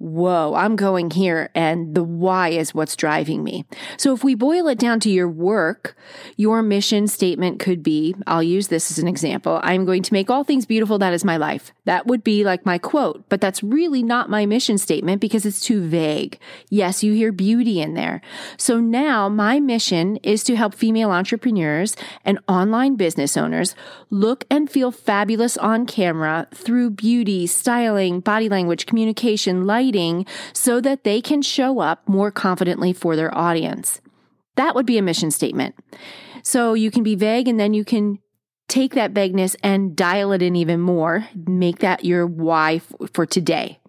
whoa, 0.03 0.53
I'm 0.53 0.75
going 0.75 1.09
here 1.11 1.49
and 1.55 1.95
the 1.95 2.03
why 2.03 2.49
is 2.49 2.73
what's 2.73 2.97
driving 2.97 3.41
me. 3.41 3.63
So 3.95 4.13
if 4.13 4.21
we 4.21 4.35
boil 4.35 4.67
it 4.67 4.77
down 4.77 4.99
to 5.01 5.09
your 5.09 5.29
work, 5.29 5.95
your 6.35 6.61
mission 6.61 7.07
statement 7.07 7.61
could 7.61 7.81
be, 7.81 8.13
I'll 8.27 8.43
use 8.43 8.67
this 8.67 8.91
as 8.91 8.99
an 8.99 9.07
example. 9.07 9.61
I'm 9.63 9.85
going 9.85 10.03
to 10.03 10.13
make 10.13 10.29
all 10.29 10.43
things 10.43 10.65
beautiful. 10.65 10.99
That 10.99 11.13
is 11.13 11.23
my 11.23 11.37
life. 11.37 11.71
That 11.85 12.05
would 12.05 12.21
be 12.21 12.43
like 12.43 12.65
my 12.65 12.77
quote, 12.77 13.23
but 13.29 13.39
that's 13.39 13.63
really 13.63 14.03
not 14.03 14.29
my 14.29 14.45
mission 14.45 14.77
statement 14.77 15.21
because 15.21 15.45
it's 15.45 15.61
too 15.61 15.87
vague. 15.87 16.37
Yes, 16.69 17.01
you 17.01 17.13
hear 17.13 17.31
beauty 17.31 17.79
in 17.79 17.93
there. 17.93 18.19
So 18.57 18.81
now 18.81 19.29
my 19.29 19.61
mission 19.61 20.17
is 20.17 20.43
to 20.43 20.57
help 20.57 20.75
female 20.75 21.11
entrepreneurs 21.11 21.95
and 22.25 22.39
online 22.49 22.97
business 22.97 23.37
owners 23.37 23.73
look 24.09 24.43
and 24.51 24.69
feel 24.69 24.91
fabulous 24.91 25.55
on 25.55 25.85
camera 25.85 26.47
through 26.53 26.89
beauty, 26.89 27.47
styling, 27.47 28.19
body 28.19 28.49
language, 28.49 28.85
communication, 28.85 29.65
lighting, 29.65 29.92
so 30.53 30.81
that 30.81 31.03
they 31.03 31.21
can 31.21 31.41
show 31.41 31.79
up 31.79 32.07
more 32.07 32.31
confidently 32.31 32.93
for 32.93 33.15
their 33.15 33.35
audience. 33.35 34.01
That 34.55 34.75
would 34.75 34.85
be 34.85 34.97
a 34.97 35.01
mission 35.01 35.31
statement. 35.31 35.75
So 36.43 36.73
you 36.73 36.91
can 36.91 37.03
be 37.03 37.15
vague 37.15 37.47
and 37.47 37.59
then 37.59 37.73
you 37.73 37.85
can 37.85 38.19
take 38.67 38.93
that 38.95 39.11
vagueness 39.11 39.55
and 39.63 39.95
dial 39.95 40.31
it 40.31 40.41
in 40.41 40.55
even 40.55 40.79
more, 40.79 41.27
make 41.35 41.79
that 41.79 42.05
your 42.05 42.25
why 42.25 42.81
for 43.11 43.25
today. 43.25 43.79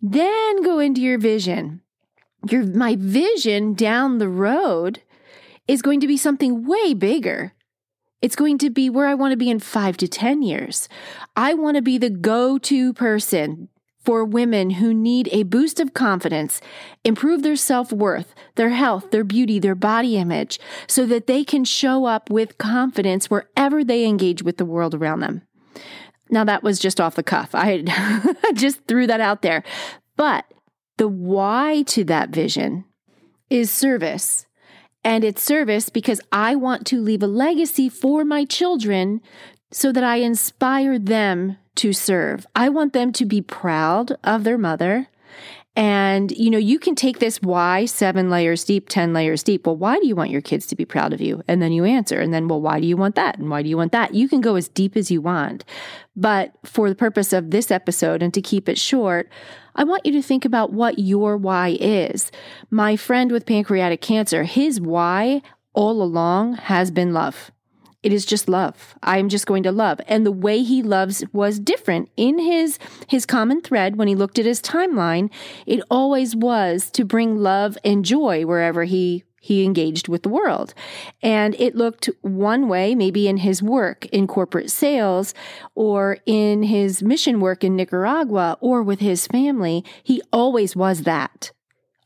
Then 0.00 0.62
go 0.62 0.78
into 0.78 1.00
your 1.00 1.18
vision. 1.18 1.80
Your 2.50 2.64
my 2.64 2.96
vision 2.96 3.74
down 3.74 4.18
the 4.18 4.28
road 4.28 5.02
is 5.68 5.82
going 5.82 6.00
to 6.00 6.08
be 6.08 6.16
something 6.16 6.66
way 6.66 6.92
bigger. 6.92 7.54
It's 8.20 8.36
going 8.36 8.58
to 8.58 8.70
be 8.70 8.88
where 8.88 9.06
I 9.06 9.14
want 9.14 9.32
to 9.32 9.36
be 9.36 9.50
in 9.50 9.58
5 9.58 9.96
to 9.98 10.08
10 10.08 10.42
years. 10.42 10.88
I 11.34 11.54
want 11.54 11.76
to 11.76 11.82
be 11.82 11.98
the 11.98 12.10
go-to 12.10 12.92
person 12.92 13.68
for 14.04 14.24
women 14.24 14.70
who 14.70 14.92
need 14.92 15.28
a 15.30 15.44
boost 15.44 15.78
of 15.80 15.94
confidence, 15.94 16.60
improve 17.04 17.42
their 17.42 17.56
self 17.56 17.92
worth, 17.92 18.34
their 18.56 18.70
health, 18.70 19.10
their 19.10 19.24
beauty, 19.24 19.58
their 19.58 19.74
body 19.74 20.16
image, 20.16 20.58
so 20.86 21.06
that 21.06 21.26
they 21.26 21.44
can 21.44 21.64
show 21.64 22.04
up 22.04 22.30
with 22.30 22.58
confidence 22.58 23.30
wherever 23.30 23.84
they 23.84 24.04
engage 24.04 24.42
with 24.42 24.56
the 24.56 24.64
world 24.64 24.94
around 24.94 25.20
them. 25.20 25.42
Now, 26.30 26.44
that 26.44 26.62
was 26.62 26.78
just 26.78 27.00
off 27.00 27.14
the 27.14 27.22
cuff. 27.22 27.50
I 27.54 27.84
just 28.54 28.84
threw 28.86 29.06
that 29.06 29.20
out 29.20 29.42
there. 29.42 29.62
But 30.16 30.46
the 30.96 31.08
why 31.08 31.82
to 31.88 32.04
that 32.04 32.30
vision 32.30 32.84
is 33.50 33.70
service. 33.70 34.46
And 35.04 35.24
it's 35.24 35.42
service 35.42 35.90
because 35.90 36.20
I 36.30 36.54
want 36.54 36.86
to 36.86 37.00
leave 37.00 37.22
a 37.22 37.26
legacy 37.26 37.88
for 37.88 38.24
my 38.24 38.44
children 38.44 39.20
so 39.72 39.90
that 39.90 40.04
I 40.04 40.16
inspire 40.16 40.98
them 40.98 41.56
to 41.76 41.92
serve. 41.92 42.46
I 42.54 42.68
want 42.68 42.92
them 42.92 43.12
to 43.12 43.24
be 43.24 43.40
proud 43.40 44.12
of 44.22 44.44
their 44.44 44.58
mother. 44.58 45.08
And, 45.74 46.30
you 46.32 46.50
know, 46.50 46.58
you 46.58 46.78
can 46.78 46.94
take 46.94 47.18
this 47.18 47.40
why 47.40 47.86
seven 47.86 48.28
layers 48.28 48.62
deep, 48.62 48.90
10 48.90 49.14
layers 49.14 49.42
deep. 49.42 49.66
Well, 49.66 49.76
why 49.76 49.98
do 49.98 50.06
you 50.06 50.14
want 50.14 50.28
your 50.28 50.42
kids 50.42 50.66
to 50.66 50.76
be 50.76 50.84
proud 50.84 51.14
of 51.14 51.22
you? 51.22 51.42
And 51.48 51.62
then 51.62 51.72
you 51.72 51.84
answer. 51.84 52.20
And 52.20 52.32
then, 52.32 52.46
well, 52.46 52.60
why 52.60 52.78
do 52.78 52.86
you 52.86 52.96
want 52.98 53.14
that? 53.14 53.38
And 53.38 53.48
why 53.48 53.62
do 53.62 53.70
you 53.70 53.78
want 53.78 53.92
that? 53.92 54.12
You 54.12 54.28
can 54.28 54.42
go 54.42 54.56
as 54.56 54.68
deep 54.68 54.98
as 54.98 55.10
you 55.10 55.22
want. 55.22 55.64
But 56.14 56.52
for 56.64 56.90
the 56.90 56.94
purpose 56.94 57.32
of 57.32 57.50
this 57.50 57.70
episode 57.70 58.22
and 58.22 58.34
to 58.34 58.42
keep 58.42 58.68
it 58.68 58.78
short, 58.78 59.30
I 59.74 59.84
want 59.84 60.04
you 60.04 60.12
to 60.12 60.22
think 60.22 60.44
about 60.44 60.74
what 60.74 60.98
your 60.98 61.38
why 61.38 61.78
is. 61.80 62.30
My 62.70 62.94
friend 62.94 63.32
with 63.32 63.46
pancreatic 63.46 64.02
cancer, 64.02 64.44
his 64.44 64.78
why 64.78 65.40
all 65.72 66.02
along 66.02 66.54
has 66.54 66.90
been 66.90 67.14
love. 67.14 67.50
It 68.02 68.12
is 68.12 68.26
just 68.26 68.48
love. 68.48 68.94
I'm 69.02 69.28
just 69.28 69.46
going 69.46 69.62
to 69.62 69.72
love. 69.72 70.00
And 70.08 70.26
the 70.26 70.32
way 70.32 70.62
he 70.62 70.82
loves 70.82 71.24
was 71.32 71.60
different. 71.60 72.10
In 72.16 72.38
his 72.38 72.78
his 73.08 73.26
common 73.26 73.60
thread 73.60 73.96
when 73.96 74.08
he 74.08 74.14
looked 74.14 74.38
at 74.38 74.46
his 74.46 74.60
timeline, 74.60 75.30
it 75.66 75.80
always 75.90 76.34
was 76.34 76.90
to 76.92 77.04
bring 77.04 77.36
love 77.36 77.78
and 77.84 78.04
joy 78.04 78.44
wherever 78.44 78.84
he 78.84 79.24
he 79.40 79.64
engaged 79.64 80.06
with 80.06 80.22
the 80.22 80.28
world. 80.28 80.72
And 81.20 81.56
it 81.58 81.74
looked 81.74 82.08
one 82.20 82.68
way, 82.68 82.94
maybe 82.94 83.26
in 83.26 83.38
his 83.38 83.60
work 83.60 84.06
in 84.06 84.28
corporate 84.28 84.70
sales 84.70 85.34
or 85.74 86.18
in 86.26 86.62
his 86.62 87.02
mission 87.02 87.40
work 87.40 87.64
in 87.64 87.74
Nicaragua 87.74 88.56
or 88.60 88.84
with 88.84 89.00
his 89.00 89.26
family. 89.26 89.84
He 90.00 90.22
always 90.32 90.76
was 90.76 91.02
that. 91.02 91.50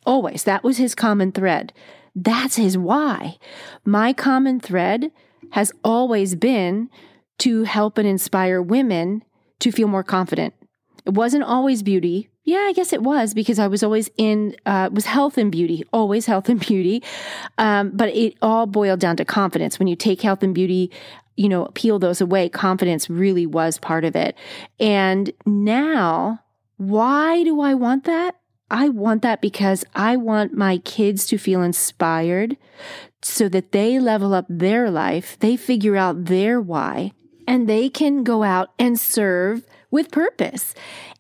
Always. 0.07 0.45
That 0.45 0.65
was 0.65 0.79
his 0.79 0.95
common 0.95 1.31
thread. 1.31 1.75
That's 2.15 2.57
his 2.57 2.79
why. 2.79 3.37
My 3.85 4.15
common 4.15 4.59
thread 4.59 5.11
has 5.53 5.73
always 5.85 6.35
been 6.35 6.91
to 7.38 7.65
help 7.65 7.99
and 7.99 8.09
inspire 8.09 8.62
women 8.62 9.23
to 9.61 9.73
feel 9.73 9.88
more 9.88 10.03
confident. 10.03 10.55
It 11.05 11.15
wasn't 11.15 11.45
always 11.45 11.83
beauty. 11.83 12.29
Yeah, 12.45 12.59
I 12.59 12.73
guess 12.73 12.93
it 12.93 13.03
was 13.03 13.35
because 13.35 13.59
I 13.59 13.67
was 13.67 13.83
always 13.83 14.09
in 14.17 14.57
uh, 14.67 14.88
was 14.93 15.07
health 15.07 15.37
and 15.37 15.50
beauty, 15.50 15.85
always 15.93 16.26
health 16.26 16.49
and 16.49 16.61
beauty. 16.61 17.03
Um, 17.59 17.91
but 17.95 18.09
it 18.11 18.37
all 18.41 18.67
boiled 18.67 19.00
down 19.00 19.17
to 19.17 19.25
confidence. 19.25 19.79
When 19.79 19.88
you 19.88 19.97
take 19.97 20.23
health 20.23 20.43
and 20.43 20.55
beauty, 20.55 20.91
you 21.37 21.49
know, 21.49 21.69
peel 21.75 21.99
those 21.99 22.21
away, 22.21 22.49
confidence 22.49 23.11
really 23.11 23.47
was 23.47 23.79
part 23.79 24.05
of 24.05 24.17
it. 24.17 24.37
And 24.81 25.33
now, 25.45 26.41
why 26.76 27.43
do 27.45 27.61
I 27.61 27.75
want 27.75 28.05
that? 28.05 28.37
I 28.70 28.88
want 28.88 29.23
that 29.23 29.40
because 29.40 29.85
I 29.94 30.16
want 30.16 30.52
my 30.52 30.78
kids 30.78 31.26
to 31.26 31.38
feel 31.38 31.62
inspired 31.62 32.56
so 33.23 33.49
that 33.49 33.73
they 33.73 33.99
level 34.00 34.35
up 34.35 34.46
their 34.49 34.90
life, 34.90 35.38
they 35.38 35.56
figure 35.56 35.96
out 35.96 36.26
their 36.26 36.61
why, 36.61 37.12
and 37.46 37.68
they 37.68 37.88
can 37.88 38.25
go 38.25 38.42
out 38.42 38.70
and 38.78 38.99
serve 38.99 39.66
with 39.90 40.11
purpose. 40.11 40.75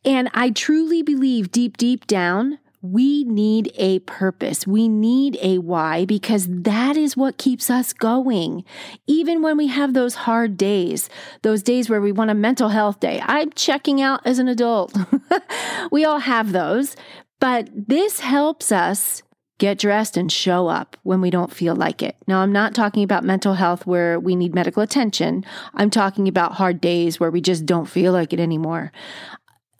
And 0.04 0.28
I 0.34 0.50
truly 0.50 1.02
believe 1.02 1.50
deep, 1.50 1.76
deep 1.76 2.06
down, 2.06 2.58
we 2.82 3.24
need 3.24 3.72
a 3.76 3.98
purpose. 4.00 4.66
We 4.66 4.88
need 4.88 5.38
a 5.42 5.58
why 5.58 6.04
because 6.04 6.46
that 6.48 6.96
is 6.96 7.16
what 7.16 7.38
keeps 7.38 7.70
us 7.70 7.92
going. 7.92 8.64
Even 9.06 9.42
when 9.42 9.56
we 9.56 9.66
have 9.68 9.92
those 9.92 10.14
hard 10.14 10.56
days, 10.56 11.08
those 11.42 11.62
days 11.62 11.88
where 11.88 12.00
we 12.00 12.12
want 12.12 12.30
a 12.30 12.34
mental 12.34 12.68
health 12.68 13.00
day. 13.00 13.20
I'm 13.24 13.50
checking 13.52 14.00
out 14.00 14.20
as 14.24 14.38
an 14.38 14.48
adult. 14.48 14.96
we 15.90 16.04
all 16.04 16.20
have 16.20 16.52
those, 16.52 16.96
but 17.40 17.68
this 17.72 18.20
helps 18.20 18.72
us 18.72 19.22
get 19.58 19.78
dressed 19.78 20.16
and 20.16 20.30
show 20.30 20.68
up 20.68 20.96
when 21.02 21.20
we 21.20 21.30
don't 21.30 21.52
feel 21.52 21.74
like 21.74 22.02
it. 22.02 22.16
Now, 22.26 22.40
I'm 22.40 22.52
not 22.52 22.74
talking 22.74 23.02
about 23.02 23.24
mental 23.24 23.54
health 23.54 23.86
where 23.86 24.20
we 24.20 24.36
need 24.36 24.54
medical 24.54 24.82
attention. 24.82 25.44
I'm 25.74 25.90
talking 25.90 26.28
about 26.28 26.52
hard 26.52 26.80
days 26.80 27.18
where 27.18 27.30
we 27.30 27.40
just 27.40 27.64
don't 27.64 27.86
feel 27.86 28.12
like 28.12 28.32
it 28.32 28.40
anymore. 28.40 28.92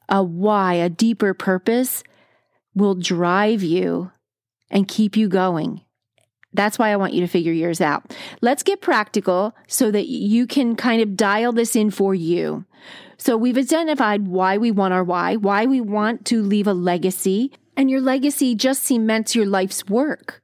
A 0.08 0.22
why, 0.22 0.75
a 0.75 0.88
deeper 0.88 1.34
purpose 1.34 2.02
will 2.75 2.94
drive 2.94 3.62
you 3.62 4.12
and 4.70 4.88
keep 4.88 5.16
you 5.16 5.28
going. 5.28 5.82
That's 6.56 6.78
why 6.78 6.90
I 6.90 6.96
want 6.96 7.12
you 7.12 7.20
to 7.20 7.26
figure 7.28 7.52
yours 7.52 7.80
out. 7.80 8.16
Let's 8.40 8.62
get 8.62 8.80
practical 8.80 9.54
so 9.66 9.90
that 9.90 10.06
you 10.06 10.46
can 10.46 10.76
kind 10.76 11.02
of 11.02 11.16
dial 11.16 11.52
this 11.52 11.76
in 11.76 11.90
for 11.90 12.14
you. 12.14 12.64
So 13.18 13.36
we've 13.36 13.56
identified 13.56 14.28
why 14.28 14.58
we 14.58 14.70
want 14.70 14.94
our 14.94 15.04
why, 15.04 15.36
why 15.36 15.66
we 15.66 15.80
want 15.80 16.25
to 16.26 16.42
leave 16.42 16.66
a 16.66 16.75
legacy, 16.75 17.52
and 17.76 17.90
your 17.90 18.00
legacy 18.00 18.54
just 18.54 18.82
cements 18.82 19.34
your 19.34 19.46
life's 19.46 19.86
work. 19.86 20.42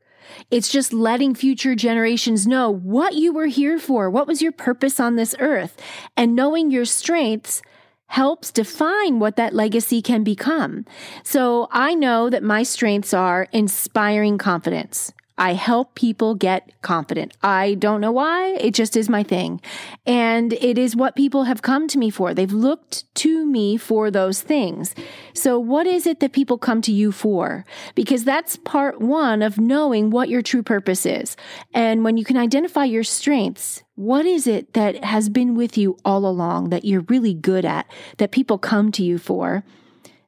It's 0.51 0.71
just 0.71 0.93
letting 0.93 1.35
future 1.35 1.75
generations 1.75 2.47
know 2.47 2.71
what 2.71 3.15
you 3.15 3.33
were 3.33 3.47
here 3.47 3.79
for, 3.79 4.09
what 4.09 4.27
was 4.27 4.41
your 4.41 4.53
purpose 4.53 4.99
on 4.99 5.17
this 5.17 5.35
earth, 5.39 5.81
and 6.17 6.35
knowing 6.35 6.71
your 6.71 6.85
strengths 6.85 7.63
helps 8.07 8.51
define 8.51 9.19
what 9.19 9.37
that 9.37 9.55
legacy 9.55 10.03
can 10.03 10.23
become. 10.23 10.85
So 11.23 11.69
I 11.71 11.95
know 11.95 12.29
that 12.29 12.43
my 12.43 12.63
strengths 12.63 13.15
are 13.15 13.49
inspiring 13.53 14.37
confidence. 14.37 15.13
I 15.39 15.55
help 15.55 15.95
people 15.95 16.35
get 16.35 16.71
confident. 16.83 17.37
I 17.43 17.75
don't 17.75 18.01
know 18.01 18.13
why. 18.13 18.49
It 18.61 18.75
just 18.75 18.97
is 18.97 19.09
my 19.09 19.23
thing. 19.23 19.61
And 20.07 20.53
it 20.53 20.79
is 20.79 20.95
what 20.95 21.17
people 21.17 21.45
have 21.45 21.63
come 21.63 21.89
to 21.89 21.99
me 21.99 22.11
for. 22.11 22.35
They've 22.35 22.53
looked 22.53 23.13
to 23.17 23.47
me 23.47 23.77
for 23.77 24.11
those 24.11 24.43
things. 24.43 24.95
So 25.33 25.59
what 25.59 25.87
is 25.87 26.07
it 26.07 26.21
that 26.21 26.33
people 26.33 26.59
come 26.59 26.83
to 26.83 26.93
you 26.93 27.13
for? 27.13 27.65
Because 27.95 28.25
that's 28.25 28.57
part 28.59 29.01
one 29.01 29.43
of 29.43 29.59
knowing 29.59 30.11
what 30.11 30.29
your 30.29 30.43
true 30.43 30.63
purpose 30.63 31.07
is. 31.07 31.37
And 31.73 32.05
when 32.05 32.17
you 32.17 32.25
can 32.25 32.37
identify 32.37 32.85
your 32.85 33.05
strengths, 33.05 33.83
what 33.95 34.27
is 34.27 34.47
it 34.47 34.75
that 34.75 35.05
has 35.05 35.29
been 35.29 35.55
with 35.55 35.79
you 35.79 35.97
all 36.05 36.27
along 36.27 36.71
that 36.71 36.85
you're 36.85 37.03
really 37.09 37.35
good 37.35 37.65
at, 37.65 37.87
that 38.19 38.33
people 38.33 38.59
come 38.59 38.93
to 38.93 39.03
you 39.03 39.19
for? 39.19 39.65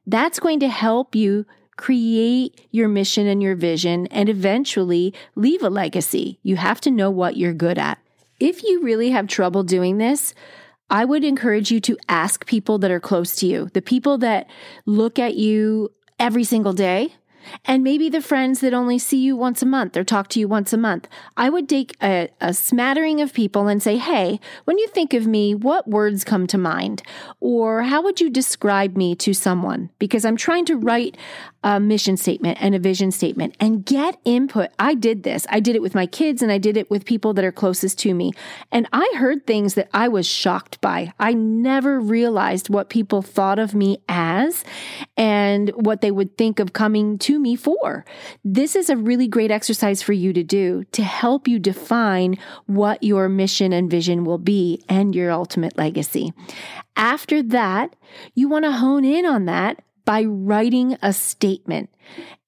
That's 0.07 0.39
going 0.39 0.59
to 0.59 0.67
help 0.67 1.15
you 1.15 1.45
create 1.77 2.67
your 2.71 2.87
mission 2.87 3.27
and 3.27 3.41
your 3.41 3.55
vision, 3.55 4.07
and 4.07 4.29
eventually 4.29 5.13
leave 5.35 5.61
a 5.63 5.69
legacy. 5.69 6.39
You 6.43 6.55
have 6.55 6.79
to 6.81 6.91
know 6.91 7.09
what 7.09 7.37
you're 7.37 7.53
good 7.53 7.77
at. 7.77 7.99
If 8.39 8.63
you 8.63 8.81
really 8.81 9.11
have 9.11 9.27
trouble 9.27 9.63
doing 9.63 9.97
this, 9.97 10.33
I 10.89 11.05
would 11.05 11.23
encourage 11.23 11.71
you 11.71 11.79
to 11.81 11.97
ask 12.09 12.45
people 12.45 12.77
that 12.79 12.91
are 12.91 12.99
close 12.99 13.35
to 13.37 13.47
you, 13.47 13.69
the 13.73 13.81
people 13.81 14.17
that 14.19 14.47
look 14.85 15.17
at 15.17 15.35
you 15.35 15.91
every 16.19 16.43
single 16.43 16.73
day, 16.73 17.13
and 17.65 17.83
maybe 17.83 18.09
the 18.09 18.21
friends 18.21 18.59
that 18.61 18.73
only 18.73 18.99
see 18.99 19.17
you 19.17 19.35
once 19.35 19.61
a 19.61 19.65
month 19.65 19.97
or 19.97 20.03
talk 20.03 20.27
to 20.29 20.39
you 20.39 20.47
once 20.47 20.73
a 20.73 20.77
month. 20.77 21.07
I 21.37 21.49
would 21.49 21.67
take 21.69 21.95
a, 22.01 22.29
a, 22.41 22.53
smattering 22.53 23.21
of 23.21 23.33
people 23.33 23.67
and 23.67 23.81
say, 23.81 23.97
Hey, 23.97 24.39
when 24.65 24.77
you 24.77 24.87
think 24.87 25.13
of 25.13 25.27
me, 25.27 25.53
what 25.55 25.87
words 25.87 26.23
come 26.23 26.47
to 26.47 26.57
mind? 26.57 27.03
Or 27.39 27.83
how 27.83 28.01
would 28.01 28.19
you 28.19 28.29
describe 28.29 28.95
me 28.97 29.15
to 29.15 29.33
someone? 29.33 29.89
Because 29.99 30.25
I'm 30.25 30.37
trying 30.37 30.65
to 30.65 30.77
write 30.77 31.17
a 31.65 31.79
mission 31.79 32.15
statement 32.15 32.59
and 32.61 32.75
a 32.75 32.79
vision 32.79 33.11
statement 33.11 33.55
and 33.59 33.83
get 33.83 34.19
input. 34.23 34.69
I 34.77 34.93
did 34.93 35.23
this. 35.23 35.47
I 35.49 35.59
did 35.59 35.75
it 35.75 35.81
with 35.81 35.95
my 35.95 36.05
kids 36.05 36.43
and 36.43 36.51
I 36.51 36.59
did 36.59 36.77
it 36.77 36.91
with 36.91 37.05
people 37.05 37.33
that 37.33 37.43
are 37.43 37.51
closest 37.51 37.97
to 37.99 38.13
me. 38.13 38.33
And 38.71 38.87
I 38.93 39.11
heard 39.17 39.47
things 39.47 39.73
that 39.73 39.89
I 39.91 40.07
was 40.07 40.27
shocked 40.27 40.79
by. 40.79 41.11
I 41.19 41.33
never 41.33 41.99
realized 41.99 42.69
what 42.69 42.89
people 42.89 43.23
thought 43.23 43.57
of 43.57 43.73
me 43.73 43.97
as 44.07 44.63
and 45.17 45.69
what 45.71 46.01
they 46.01 46.11
would 46.11 46.37
think 46.37 46.59
of 46.59 46.73
coming 46.73 47.17
to 47.19 47.34
me 47.39 47.55
for. 47.55 48.05
This 48.43 48.75
is 48.75 48.89
a 48.89 48.97
really 48.97 49.27
great 49.27 49.51
exercise 49.51 50.01
for 50.01 50.13
you 50.13 50.33
to 50.33 50.43
do 50.43 50.83
to 50.91 51.03
help 51.03 51.47
you 51.47 51.59
define 51.59 52.37
what 52.65 53.03
your 53.03 53.29
mission 53.29 53.73
and 53.73 53.89
vision 53.89 54.25
will 54.25 54.37
be 54.37 54.83
and 54.89 55.15
your 55.15 55.31
ultimate 55.31 55.77
legacy. 55.77 56.33
After 56.95 57.43
that, 57.43 57.95
you 58.33 58.47
want 58.47 58.65
to 58.65 58.71
hone 58.71 59.05
in 59.05 59.25
on 59.25 59.45
that 59.45 59.81
by 60.05 60.23
writing 60.23 60.97
a 61.01 61.11
statement. 61.11 61.89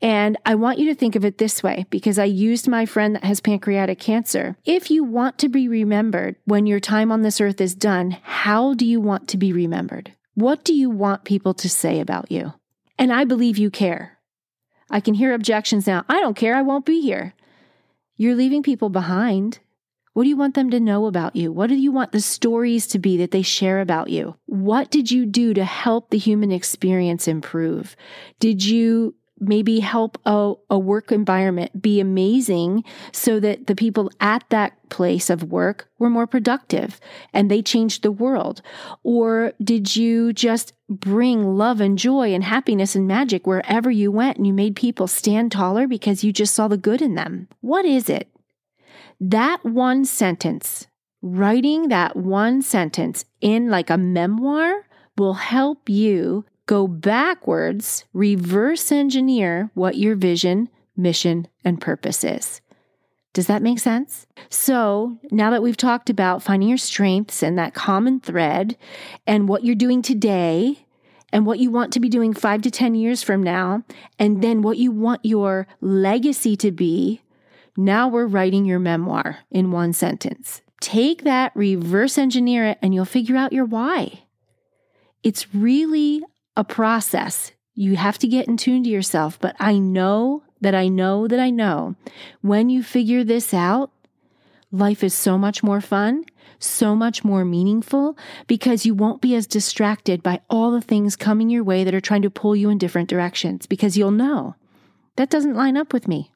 And 0.01 0.37
I 0.45 0.55
want 0.55 0.77
you 0.77 0.85
to 0.87 0.95
think 0.95 1.15
of 1.15 1.25
it 1.25 1.39
this 1.39 1.63
way 1.63 1.85
because 1.89 2.19
I 2.19 2.25
used 2.25 2.67
my 2.67 2.85
friend 2.85 3.15
that 3.15 3.23
has 3.23 3.41
pancreatic 3.41 3.99
cancer. 3.99 4.55
If 4.63 4.91
you 4.91 5.03
want 5.03 5.39
to 5.39 5.49
be 5.49 5.67
remembered 5.67 6.35
when 6.45 6.67
your 6.67 6.79
time 6.79 7.11
on 7.11 7.23
this 7.23 7.41
earth 7.41 7.59
is 7.59 7.73
done, 7.73 8.17
how 8.21 8.75
do 8.75 8.85
you 8.85 9.01
want 9.01 9.27
to 9.29 9.37
be 9.37 9.51
remembered? 9.51 10.13
What 10.35 10.63
do 10.63 10.73
you 10.73 10.91
want 10.91 11.23
people 11.23 11.55
to 11.55 11.69
say 11.69 11.99
about 11.99 12.31
you? 12.31 12.53
And 12.99 13.11
I 13.11 13.25
believe 13.25 13.57
you 13.57 13.71
care. 13.71 14.16
I 14.89 14.99
can 14.99 15.13
hear 15.13 15.33
objections 15.33 15.87
now. 15.87 16.05
I 16.07 16.19
don't 16.19 16.35
care. 16.37 16.55
I 16.55 16.61
won't 16.61 16.85
be 16.85 17.01
here. 17.01 17.33
You're 18.15 18.35
leaving 18.35 18.63
people 18.63 18.89
behind. 18.89 19.59
What 20.13 20.23
do 20.23 20.29
you 20.29 20.37
want 20.37 20.55
them 20.55 20.71
to 20.71 20.79
know 20.79 21.05
about 21.05 21.35
you? 21.35 21.51
What 21.51 21.67
do 21.67 21.75
you 21.75 21.91
want 21.91 22.11
the 22.11 22.21
stories 22.21 22.87
to 22.87 22.99
be 22.99 23.17
that 23.17 23.31
they 23.31 23.43
share 23.43 23.79
about 23.79 24.09
you? 24.09 24.35
What 24.47 24.89
did 24.89 25.11
you 25.11 25.27
do 25.27 25.53
to 25.53 25.63
help 25.63 26.09
the 26.09 26.17
human 26.17 26.51
experience 26.51 27.27
improve? 27.27 27.95
Did 28.39 28.65
you 28.65 29.13
maybe 29.39 29.79
help 29.79 30.17
a, 30.25 30.53
a 30.69 30.79
work 30.79 31.11
environment 31.11 31.81
be 31.81 31.99
amazing 31.99 32.83
so 33.11 33.39
that 33.39 33.67
the 33.67 33.75
people 33.75 34.11
at 34.19 34.43
that 34.49 34.73
place 34.89 35.29
of 35.29 35.43
work 35.43 35.89
were 35.99 36.09
more 36.09 36.27
productive 36.27 36.99
and 37.33 37.49
they 37.49 37.61
changed 37.61 38.03
the 38.03 38.11
world? 38.11 38.61
Or 39.03 39.53
did 39.63 39.95
you 39.95 40.33
just 40.33 40.73
bring 40.89 41.57
love 41.57 41.81
and 41.81 41.97
joy 41.97 42.33
and 42.33 42.43
happiness 42.43 42.95
and 42.95 43.07
magic 43.07 43.45
wherever 43.45 43.91
you 43.91 44.11
went 44.11 44.37
and 44.37 44.47
you 44.47 44.53
made 44.53 44.75
people 44.75 45.07
stand 45.07 45.51
taller 45.51 45.87
because 45.87 46.23
you 46.23 46.31
just 46.31 46.55
saw 46.55 46.67
the 46.67 46.77
good 46.77 47.01
in 47.01 47.15
them? 47.15 47.47
What 47.61 47.85
is 47.85 48.09
it? 48.09 48.29
That 49.19 49.65
one 49.65 50.05
sentence, 50.05 50.87
writing 51.21 51.89
that 51.89 52.15
one 52.15 52.61
sentence 52.61 53.25
in 53.41 53.69
like 53.69 53.89
a 53.89 53.97
memoir 53.97 54.85
will 55.17 55.33
help 55.33 55.89
you 55.89 56.45
go 56.67 56.87
backwards, 56.87 58.05
reverse 58.13 58.91
engineer 58.91 59.71
what 59.73 59.97
your 59.97 60.15
vision, 60.15 60.69
mission, 60.95 61.47
and 61.65 61.81
purpose 61.81 62.23
is. 62.23 62.61
Does 63.33 63.47
that 63.47 63.61
make 63.61 63.79
sense? 63.79 64.27
So, 64.49 65.17
now 65.31 65.51
that 65.51 65.61
we've 65.61 65.77
talked 65.77 66.09
about 66.09 66.43
finding 66.43 66.69
your 66.69 66.77
strengths 66.77 67.41
and 67.43 67.57
that 67.57 67.73
common 67.73 68.19
thread 68.19 68.77
and 69.25 69.47
what 69.47 69.63
you're 69.63 69.75
doing 69.75 70.01
today 70.01 70.85
and 71.31 71.45
what 71.45 71.59
you 71.59 71.69
want 71.69 71.93
to 71.93 71.99
be 71.99 72.09
doing 72.09 72.33
five 72.33 72.61
to 72.63 72.71
10 72.71 72.95
years 72.95 73.21
from 73.21 73.43
now, 73.43 73.83
and 74.17 74.41
then 74.41 74.61
what 74.61 74.77
you 74.77 74.91
want 74.91 75.23
your 75.23 75.67
legacy 75.81 76.55
to 76.57 76.71
be, 76.71 77.21
now 77.75 78.07
we're 78.07 78.25
writing 78.25 78.65
your 78.65 78.79
memoir 78.79 79.39
in 79.51 79.71
one 79.71 79.93
sentence. 79.93 80.61
Take 80.81 81.23
that, 81.23 81.51
reverse 81.53 82.17
engineer 82.17 82.65
it, 82.65 82.79
and 82.81 82.93
you'll 82.93 83.05
figure 83.05 83.35
out 83.35 83.53
your 83.53 83.65
why. 83.65 84.23
It's 85.21 85.53
really 85.53 86.23
a 86.57 86.63
process. 86.63 87.51
You 87.75 87.95
have 87.95 88.17
to 88.17 88.27
get 88.27 88.47
in 88.47 88.57
tune 88.57 88.83
to 88.83 88.89
yourself, 88.89 89.39
but 89.39 89.55
I 89.59 89.77
know 89.77 90.43
that 90.59 90.73
I 90.73 90.87
know 90.87 91.27
that 91.27 91.39
I 91.39 91.51
know 91.51 91.95
when 92.41 92.69
you 92.69 92.81
figure 92.81 93.23
this 93.23 93.53
out, 93.53 93.91
life 94.71 95.03
is 95.03 95.13
so 95.13 95.37
much 95.37 95.61
more 95.61 95.79
fun, 95.79 96.25
so 96.57 96.95
much 96.95 97.23
more 97.23 97.45
meaningful 97.45 98.17
because 98.47 98.87
you 98.87 98.95
won't 98.95 99.21
be 99.21 99.35
as 99.35 99.45
distracted 99.45 100.23
by 100.23 100.41
all 100.49 100.71
the 100.71 100.81
things 100.81 101.15
coming 101.15 101.51
your 101.51 101.63
way 101.63 101.83
that 101.83 101.93
are 101.93 102.01
trying 102.01 102.23
to 102.23 102.31
pull 102.31 102.55
you 102.55 102.71
in 102.71 102.79
different 102.79 103.07
directions 103.07 103.67
because 103.67 103.95
you'll 103.95 104.09
know 104.09 104.55
that 105.15 105.29
doesn't 105.29 105.55
line 105.55 105.77
up 105.77 105.93
with 105.93 106.07
me. 106.07 106.31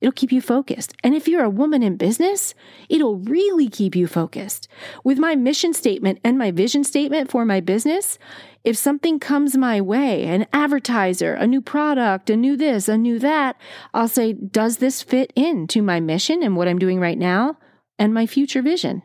It'll 0.00 0.12
keep 0.12 0.30
you 0.30 0.40
focused. 0.40 0.94
And 1.02 1.14
if 1.14 1.26
you're 1.26 1.42
a 1.42 1.50
woman 1.50 1.82
in 1.82 1.96
business, 1.96 2.54
it'll 2.88 3.16
really 3.16 3.68
keep 3.68 3.96
you 3.96 4.06
focused. 4.06 4.68
With 5.02 5.18
my 5.18 5.34
mission 5.34 5.74
statement 5.74 6.20
and 6.22 6.38
my 6.38 6.52
vision 6.52 6.84
statement 6.84 7.30
for 7.30 7.44
my 7.44 7.58
business, 7.58 8.18
if 8.62 8.76
something 8.76 9.18
comes 9.18 9.56
my 9.56 9.80
way, 9.80 10.24
an 10.24 10.46
advertiser, 10.52 11.34
a 11.34 11.48
new 11.48 11.60
product, 11.60 12.30
a 12.30 12.36
new 12.36 12.56
this, 12.56 12.88
a 12.88 12.96
new 12.96 13.18
that, 13.18 13.56
I'll 13.92 14.08
say, 14.08 14.34
does 14.34 14.76
this 14.76 15.02
fit 15.02 15.32
into 15.34 15.82
my 15.82 15.98
mission 15.98 16.42
and 16.44 16.56
what 16.56 16.68
I'm 16.68 16.78
doing 16.78 17.00
right 17.00 17.18
now 17.18 17.56
and 17.98 18.14
my 18.14 18.26
future 18.26 18.62
vision? 18.62 19.02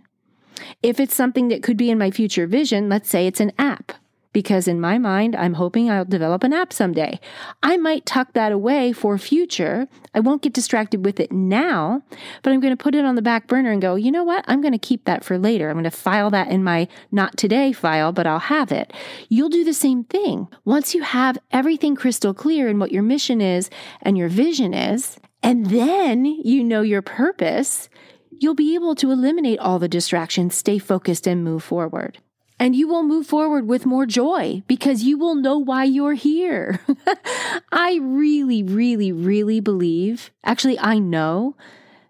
If 0.84 1.00
it's 1.00 1.16
something 1.16 1.48
that 1.48 1.64
could 1.64 1.78
be 1.78 1.90
in 1.90 1.98
my 1.98 2.12
future 2.12 2.46
vision, 2.46 2.88
let's 2.88 3.10
say 3.10 3.26
it's 3.26 3.40
an 3.40 3.52
app 3.58 3.94
because 4.34 4.68
in 4.68 4.82
my 4.82 4.98
mind, 4.98 5.36
I'm 5.36 5.54
hoping 5.54 5.90
I'll 5.90 6.04
develop 6.04 6.44
an 6.44 6.54
app 6.54 6.74
someday. 6.74 7.20
I 7.62 7.78
might 7.78 8.06
tuck 8.06 8.34
that 8.34 8.52
away 8.52 8.92
for 8.92 9.18
future. 9.18 9.88
I 10.14 10.20
won't 10.20 10.42
get 10.42 10.54
distracted 10.54 11.06
with 11.06 11.20
it 11.20 11.32
now, 11.32 12.02
but 12.42 12.52
I'm 12.52 12.60
going 12.60 12.76
to 12.76 12.84
put 12.84 12.96
it 12.96 13.06
on 13.06 13.16
the 13.16 13.22
back 13.22 13.48
burner 13.48 13.72
and 13.72 13.82
go, 13.82 13.96
you 13.96 14.12
know 14.12 14.24
what? 14.24 14.44
I'm 14.48 14.62
going 14.62 14.74
to 14.74 14.80
keep 14.80 15.06
that 15.06 15.24
for 15.24 15.38
later. 15.38 15.70
I'm 15.70 15.76
going 15.76 15.84
to 15.86 15.92
file 15.92 16.32
that 16.32 16.50
in 16.50 16.64
my 16.64 16.88
not 17.12 17.38
today 17.38 17.72
file, 17.72 18.12
but 18.12 18.28
I'll 18.28 18.40
have 18.40 18.72
it. 18.72 18.92
You'll 19.30 19.50
do 19.50 19.64
the 19.64 19.74
same 19.74 20.04
thing. 20.04 20.48
Once 20.66 20.96
you 20.96 21.04
have 21.04 21.38
everything 21.52 21.96
crystal 21.96 22.34
clear 22.34 22.68
and 22.68 22.80
what 22.80 22.92
your 22.92 23.04
mission 23.04 23.40
is 23.40 23.70
and 24.02 24.18
your 24.18 24.30
vision 24.30 24.74
is, 24.74 25.18
and 25.44 25.68
then 25.68 26.26
you 26.26 26.64
know 26.64 26.82
your 26.82 27.02
purpose, 27.02 27.90
you'll 28.32 28.56
be 28.56 28.74
able 28.76 28.96
to 28.96 29.12
eliminate 29.12 29.60
all 29.60 29.78
the 29.78 29.88
distractions, 29.88 30.56
stay 30.56 30.80
focused, 30.80 31.28
and 31.28 31.44
move 31.44 31.64
forward 31.64 32.18
and 32.60 32.76
you 32.76 32.88
will 32.88 33.04
move 33.04 33.28
forward 33.28 33.68
with 33.68 33.86
more 33.86 34.06
joy 34.06 34.64
because 34.68 35.04
you 35.04 35.18
will 35.18 35.36
know 35.36 35.58
why 35.58 35.84
you're 35.84 36.14
here. 36.14 36.80
I 37.72 38.00
really, 38.02 38.64
really, 38.64 39.12
really 39.12 39.60
believe, 39.60 40.32
actually, 40.44 40.80
I 40.80 41.00
know 41.00 41.56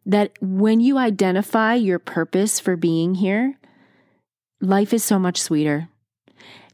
that 0.06 0.34
when 0.41 0.79
you 0.79 0.97
identify 0.97 1.75
your 1.75 1.99
purpose 1.99 2.60
for 2.60 2.75
being 2.75 3.15
here, 3.15 3.58
life 4.60 4.93
is 4.93 5.03
so 5.03 5.17
much 5.17 5.41
sweeter 5.41 5.88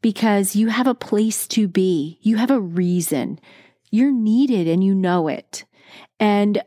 because 0.01 0.55
you 0.55 0.69
have 0.69 0.87
a 0.87 0.95
place 0.95 1.47
to 1.47 1.67
be, 1.67 2.17
you 2.21 2.37
have 2.37 2.51
a 2.51 2.59
reason, 2.59 3.39
you're 3.91 4.11
needed 4.11 4.67
and 4.67 4.83
you 4.83 4.95
know 4.95 5.27
it. 5.27 5.65
And 6.19 6.63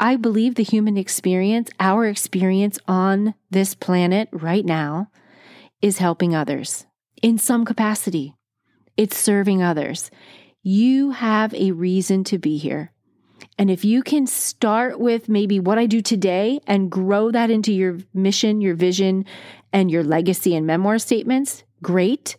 I 0.00 0.16
believe 0.16 0.54
the 0.54 0.62
human 0.62 0.96
experience, 0.96 1.70
our 1.80 2.06
experience 2.06 2.78
on 2.86 3.34
this 3.50 3.74
planet 3.74 4.28
right 4.32 4.64
now, 4.64 5.10
is 5.80 5.98
helping 5.98 6.34
others 6.34 6.86
in 7.22 7.38
some 7.38 7.64
capacity. 7.64 8.34
It's 8.96 9.16
serving 9.16 9.62
others. 9.62 10.10
You 10.62 11.12
have 11.12 11.54
a 11.54 11.72
reason 11.72 12.24
to 12.24 12.38
be 12.38 12.58
here. 12.58 12.92
And 13.56 13.70
if 13.70 13.84
you 13.84 14.02
can 14.02 14.26
start 14.26 14.98
with 14.98 15.28
maybe 15.28 15.60
what 15.60 15.78
I 15.78 15.86
do 15.86 16.00
today 16.00 16.60
and 16.66 16.90
grow 16.90 17.30
that 17.30 17.50
into 17.50 17.72
your 17.72 17.98
mission, 18.12 18.60
your 18.60 18.74
vision, 18.74 19.24
and 19.72 19.90
your 19.90 20.02
legacy 20.02 20.54
and 20.54 20.66
memoir 20.66 20.98
statements, 20.98 21.62
great. 21.82 22.36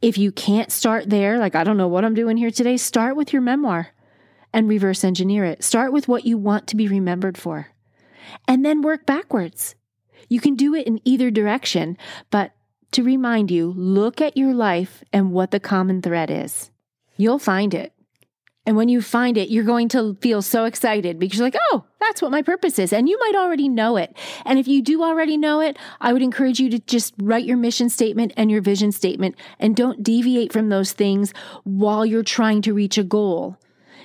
If 0.00 0.16
you 0.16 0.32
can't 0.32 0.70
start 0.70 1.10
there, 1.10 1.38
like 1.38 1.54
I 1.54 1.64
don't 1.64 1.76
know 1.76 1.88
what 1.88 2.04
I'm 2.04 2.14
doing 2.14 2.36
here 2.36 2.50
today, 2.50 2.76
start 2.76 3.16
with 3.16 3.32
your 3.32 3.42
memoir 3.42 3.88
and 4.52 4.68
reverse 4.68 5.04
engineer 5.04 5.44
it. 5.44 5.62
Start 5.62 5.92
with 5.92 6.08
what 6.08 6.24
you 6.24 6.38
want 6.38 6.66
to 6.68 6.76
be 6.76 6.88
remembered 6.88 7.36
for 7.36 7.68
and 8.48 8.64
then 8.64 8.82
work 8.82 9.06
backwards. 9.06 9.74
You 10.28 10.40
can 10.40 10.54
do 10.54 10.74
it 10.74 10.86
in 10.86 11.00
either 11.04 11.30
direction, 11.30 11.96
but 12.30 12.52
to 12.92 13.02
remind 13.02 13.50
you 13.50 13.72
look 13.76 14.20
at 14.20 14.36
your 14.36 14.54
life 14.54 15.02
and 15.12 15.32
what 15.32 15.50
the 15.50 15.60
common 15.60 16.02
thread 16.02 16.30
is. 16.30 16.70
You'll 17.16 17.38
find 17.38 17.74
it. 17.74 17.92
And 18.66 18.76
when 18.76 18.88
you 18.88 19.00
find 19.00 19.38
it, 19.38 19.48
you're 19.48 19.64
going 19.64 19.88
to 19.90 20.16
feel 20.20 20.42
so 20.42 20.64
excited 20.64 21.20
because 21.20 21.38
you're 21.38 21.46
like, 21.46 21.56
oh, 21.70 21.84
that's 22.00 22.20
what 22.20 22.32
my 22.32 22.42
purpose 22.42 22.80
is. 22.80 22.92
And 22.92 23.08
you 23.08 23.16
might 23.20 23.36
already 23.36 23.68
know 23.68 23.96
it. 23.96 24.16
And 24.44 24.58
if 24.58 24.66
you 24.66 24.82
do 24.82 25.04
already 25.04 25.36
know 25.36 25.60
it, 25.60 25.78
I 26.00 26.12
would 26.12 26.22
encourage 26.22 26.58
you 26.58 26.68
to 26.70 26.80
just 26.80 27.14
write 27.22 27.44
your 27.44 27.56
mission 27.56 27.88
statement 27.88 28.32
and 28.36 28.50
your 28.50 28.60
vision 28.60 28.90
statement 28.90 29.36
and 29.60 29.76
don't 29.76 30.02
deviate 30.02 30.52
from 30.52 30.68
those 30.68 30.92
things 30.92 31.32
while 31.62 32.04
you're 32.04 32.24
trying 32.24 32.60
to 32.62 32.74
reach 32.74 32.98
a 32.98 33.04
goal. 33.04 33.56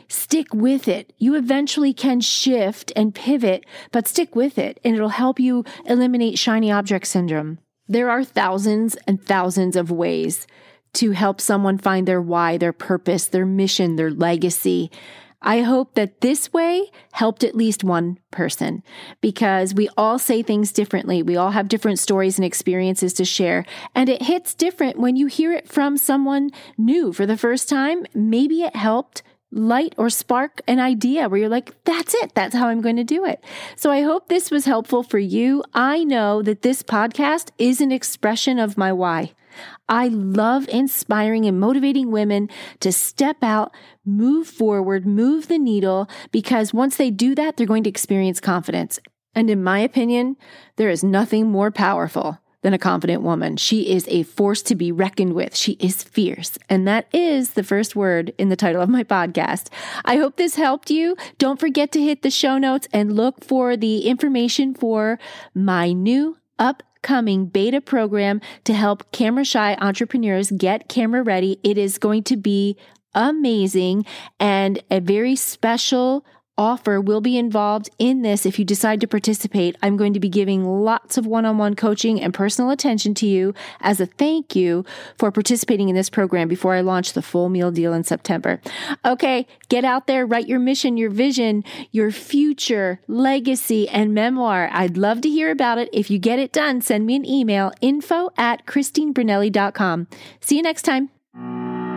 Stick 0.07 0.53
with 0.53 0.87
it. 0.87 1.11
You 1.17 1.35
eventually 1.35 1.93
can 1.93 2.19
shift 2.19 2.91
and 2.95 3.15
pivot, 3.15 3.65
but 3.91 4.07
stick 4.07 4.35
with 4.35 4.59
it 4.59 4.79
and 4.83 4.93
it'll 4.93 5.09
help 5.09 5.39
you 5.39 5.65
eliminate 5.85 6.37
shiny 6.37 6.71
object 6.71 7.07
syndrome. 7.07 7.57
There 7.91 8.09
are 8.09 8.23
thousands 8.23 8.95
and 9.05 9.21
thousands 9.21 9.75
of 9.75 9.91
ways 9.91 10.47
to 10.93 11.11
help 11.11 11.41
someone 11.41 11.77
find 11.77 12.07
their 12.07 12.21
why, 12.21 12.55
their 12.55 12.71
purpose, 12.71 13.27
their 13.27 13.45
mission, 13.45 13.97
their 13.97 14.09
legacy. 14.09 14.89
I 15.41 15.63
hope 15.63 15.95
that 15.95 16.21
this 16.21 16.53
way 16.53 16.89
helped 17.11 17.43
at 17.43 17.53
least 17.53 17.83
one 17.83 18.17
person 18.31 18.81
because 19.19 19.73
we 19.73 19.89
all 19.97 20.17
say 20.17 20.41
things 20.41 20.71
differently. 20.71 21.21
We 21.21 21.35
all 21.35 21.51
have 21.51 21.67
different 21.67 21.99
stories 21.99 22.37
and 22.37 22.45
experiences 22.45 23.11
to 23.15 23.25
share. 23.25 23.65
And 23.93 24.07
it 24.07 24.21
hits 24.21 24.53
different 24.53 24.97
when 24.97 25.17
you 25.17 25.27
hear 25.27 25.51
it 25.51 25.67
from 25.67 25.97
someone 25.97 26.51
new 26.77 27.11
for 27.11 27.25
the 27.25 27.35
first 27.35 27.67
time. 27.67 28.05
Maybe 28.13 28.61
it 28.61 28.77
helped 28.77 29.21
light 29.51 29.93
or 29.97 30.09
spark 30.09 30.61
an 30.67 30.79
idea 30.79 31.27
where 31.27 31.39
you're 31.39 31.49
like, 31.49 31.83
that's 31.83 32.13
it. 32.15 32.33
That's 32.33 32.55
how 32.55 32.67
I'm 32.67 32.81
going 32.81 32.95
to 32.95 33.03
do 33.03 33.25
it. 33.25 33.43
So 33.75 33.91
I 33.91 34.01
hope 34.01 34.27
this 34.27 34.49
was 34.49 34.65
helpful 34.65 35.03
for 35.03 35.19
you. 35.19 35.63
I 35.73 36.03
know 36.03 36.41
that 36.41 36.61
this 36.61 36.83
podcast 36.83 37.51
is 37.57 37.81
an 37.81 37.91
expression 37.91 38.59
of 38.59 38.77
my 38.77 38.93
why. 38.93 39.33
I 39.89 40.07
love 40.07 40.69
inspiring 40.69 41.45
and 41.45 41.59
motivating 41.59 42.11
women 42.11 42.49
to 42.79 42.91
step 42.91 43.43
out, 43.43 43.73
move 44.05 44.47
forward, 44.47 45.05
move 45.05 45.49
the 45.49 45.59
needle, 45.59 46.09
because 46.31 46.73
once 46.73 46.95
they 46.95 47.11
do 47.11 47.35
that, 47.35 47.57
they're 47.57 47.67
going 47.67 47.83
to 47.83 47.89
experience 47.89 48.39
confidence. 48.39 48.99
And 49.35 49.49
in 49.49 49.63
my 49.63 49.79
opinion, 49.79 50.37
there 50.77 50.89
is 50.89 51.03
nothing 51.03 51.47
more 51.47 51.71
powerful 51.71 52.39
than 52.61 52.73
a 52.73 52.79
confident 52.79 53.21
woman. 53.21 53.57
She 53.57 53.91
is 53.91 54.05
a 54.07 54.23
force 54.23 54.61
to 54.63 54.75
be 54.75 54.91
reckoned 54.91 55.33
with. 55.33 55.55
She 55.55 55.73
is 55.73 56.03
fierce. 56.03 56.57
And 56.69 56.87
that 56.87 57.07
is 57.13 57.51
the 57.51 57.63
first 57.63 57.95
word 57.95 58.33
in 58.37 58.49
the 58.49 58.55
title 58.55 58.81
of 58.81 58.89
my 58.89 59.03
podcast. 59.03 59.69
I 60.05 60.17
hope 60.17 60.37
this 60.37 60.55
helped 60.55 60.89
you. 60.89 61.15
Don't 61.37 61.59
forget 61.59 61.91
to 61.93 62.01
hit 62.01 62.21
the 62.21 62.29
show 62.29 62.57
notes 62.57 62.87
and 62.93 63.15
look 63.15 63.43
for 63.43 63.75
the 63.75 64.07
information 64.07 64.73
for 64.73 65.19
my 65.53 65.91
new 65.91 66.37
upcoming 66.59 67.47
beta 67.47 67.81
program 67.81 68.39
to 68.63 68.73
help 68.73 69.11
camera 69.11 69.43
shy 69.43 69.75
entrepreneurs 69.81 70.51
get 70.51 70.87
camera 70.87 71.23
ready. 71.23 71.59
It 71.63 71.77
is 71.77 71.97
going 71.97 72.23
to 72.23 72.37
be 72.37 72.77
amazing 73.13 74.05
and 74.39 74.81
a 74.89 74.99
very 74.99 75.35
special 75.35 76.25
offer 76.57 76.99
will 76.99 77.21
be 77.21 77.37
involved 77.37 77.89
in 77.97 78.21
this 78.21 78.45
if 78.45 78.59
you 78.59 78.65
decide 78.65 79.01
to 79.01 79.07
participate. 79.07 79.75
I'm 79.81 79.97
going 79.97 80.13
to 80.13 80.19
be 80.19 80.29
giving 80.29 80.63
lots 80.65 81.17
of 81.17 81.25
one 81.25 81.45
on 81.45 81.57
one 81.57 81.75
coaching 81.75 82.21
and 82.21 82.33
personal 82.33 82.71
attention 82.71 83.13
to 83.15 83.27
you 83.27 83.53
as 83.79 83.99
a 83.99 84.05
thank 84.05 84.55
you 84.55 84.85
for 85.17 85.31
participating 85.31 85.89
in 85.89 85.95
this 85.95 86.09
program 86.09 86.47
before 86.47 86.73
I 86.73 86.81
launch 86.81 87.13
the 87.13 87.21
full 87.21 87.49
meal 87.49 87.71
deal 87.71 87.93
in 87.93 88.03
September. 88.03 88.61
Okay, 89.05 89.47
get 89.69 89.85
out 89.85 90.07
there, 90.07 90.25
write 90.25 90.47
your 90.47 90.59
mission, 90.59 90.97
your 90.97 91.09
vision, 91.09 91.63
your 91.91 92.11
future, 92.11 93.01
legacy, 93.07 93.87
and 93.89 94.13
memoir. 94.13 94.69
I'd 94.71 94.97
love 94.97 95.21
to 95.21 95.29
hear 95.29 95.51
about 95.51 95.77
it. 95.77 95.89
If 95.93 96.11
you 96.11 96.19
get 96.19 96.39
it 96.39 96.51
done, 96.51 96.81
send 96.81 97.05
me 97.05 97.15
an 97.15 97.25
email 97.25 97.71
info 97.81 98.29
at 98.37 98.65
christinebrunelli.com. 98.65 100.07
See 100.39 100.57
you 100.57 100.61
next 100.61 100.83
time. 100.83 101.09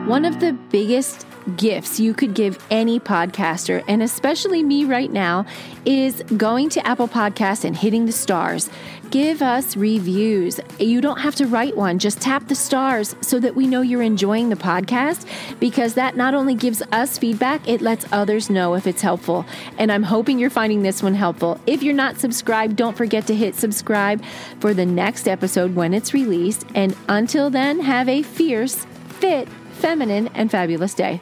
One 0.07 0.27
of 0.27 0.38
the 0.38 0.53
biggest 0.53 1.27
gifts 1.57 1.99
you 1.99 2.12
could 2.12 2.35
give 2.35 2.62
any 2.71 3.01
podcaster, 3.01 3.83
and 3.88 4.03
especially 4.03 4.62
me 4.62 4.85
right 4.85 5.11
now, 5.11 5.47
is 5.87 6.23
going 6.37 6.69
to 6.71 6.87
Apple 6.87 7.09
Podcasts 7.09 7.64
and 7.64 7.75
hitting 7.75 8.05
the 8.05 8.12
stars. 8.12 8.69
Give 9.11 9.40
us 9.40 9.79
reviews. 9.79 10.61
You 10.79 11.01
don't 11.01 11.21
have 11.21 11.35
to 11.37 11.47
write 11.47 11.75
one, 11.75 11.99
just 11.99 12.21
tap 12.21 12.49
the 12.49 12.55
stars 12.55 13.17
so 13.23 13.40
that 13.40 13.57
we 13.57 13.67
know 13.67 13.81
you're 13.81 14.03
enjoying 14.03 14.51
the 14.51 14.57
podcast 14.57 15.27
because 15.59 15.95
that 15.95 16.19
not 16.19 16.35
only 16.35 16.55
gives 16.55 16.83
us 16.93 17.17
feedback, 17.17 17.67
it 17.67 17.81
lets 17.81 18.05
others 18.12 18.51
know 18.51 18.75
if 18.75 18.87
it's 18.87 19.01
helpful. 19.01 19.47
And 19.79 19.90
I'm 19.90 20.03
hoping 20.03 20.38
you're 20.38 20.51
finding 20.51 20.83
this 20.83 21.03
one 21.03 21.14
helpful. 21.14 21.59
If 21.67 21.83
you're 21.83 21.95
not 21.95 22.19
subscribed, 22.19 22.77
don't 22.77 22.95
forget 22.95 23.27
to 23.29 23.35
hit 23.35 23.55
subscribe 23.55 24.23
for 24.61 24.75
the 24.75 24.85
next 24.85 25.27
episode 25.27 25.75
when 25.75 25.95
it's 25.95 26.12
released. 26.12 26.67
And 26.75 26.95
until 27.09 27.49
then, 27.49 27.81
have 27.81 28.07
a 28.07 28.23
fierce, 28.23 28.85
fit, 29.19 29.49
feminine, 29.85 30.29
and 30.29 30.51
fabulous 30.51 30.94
day. 30.94 31.20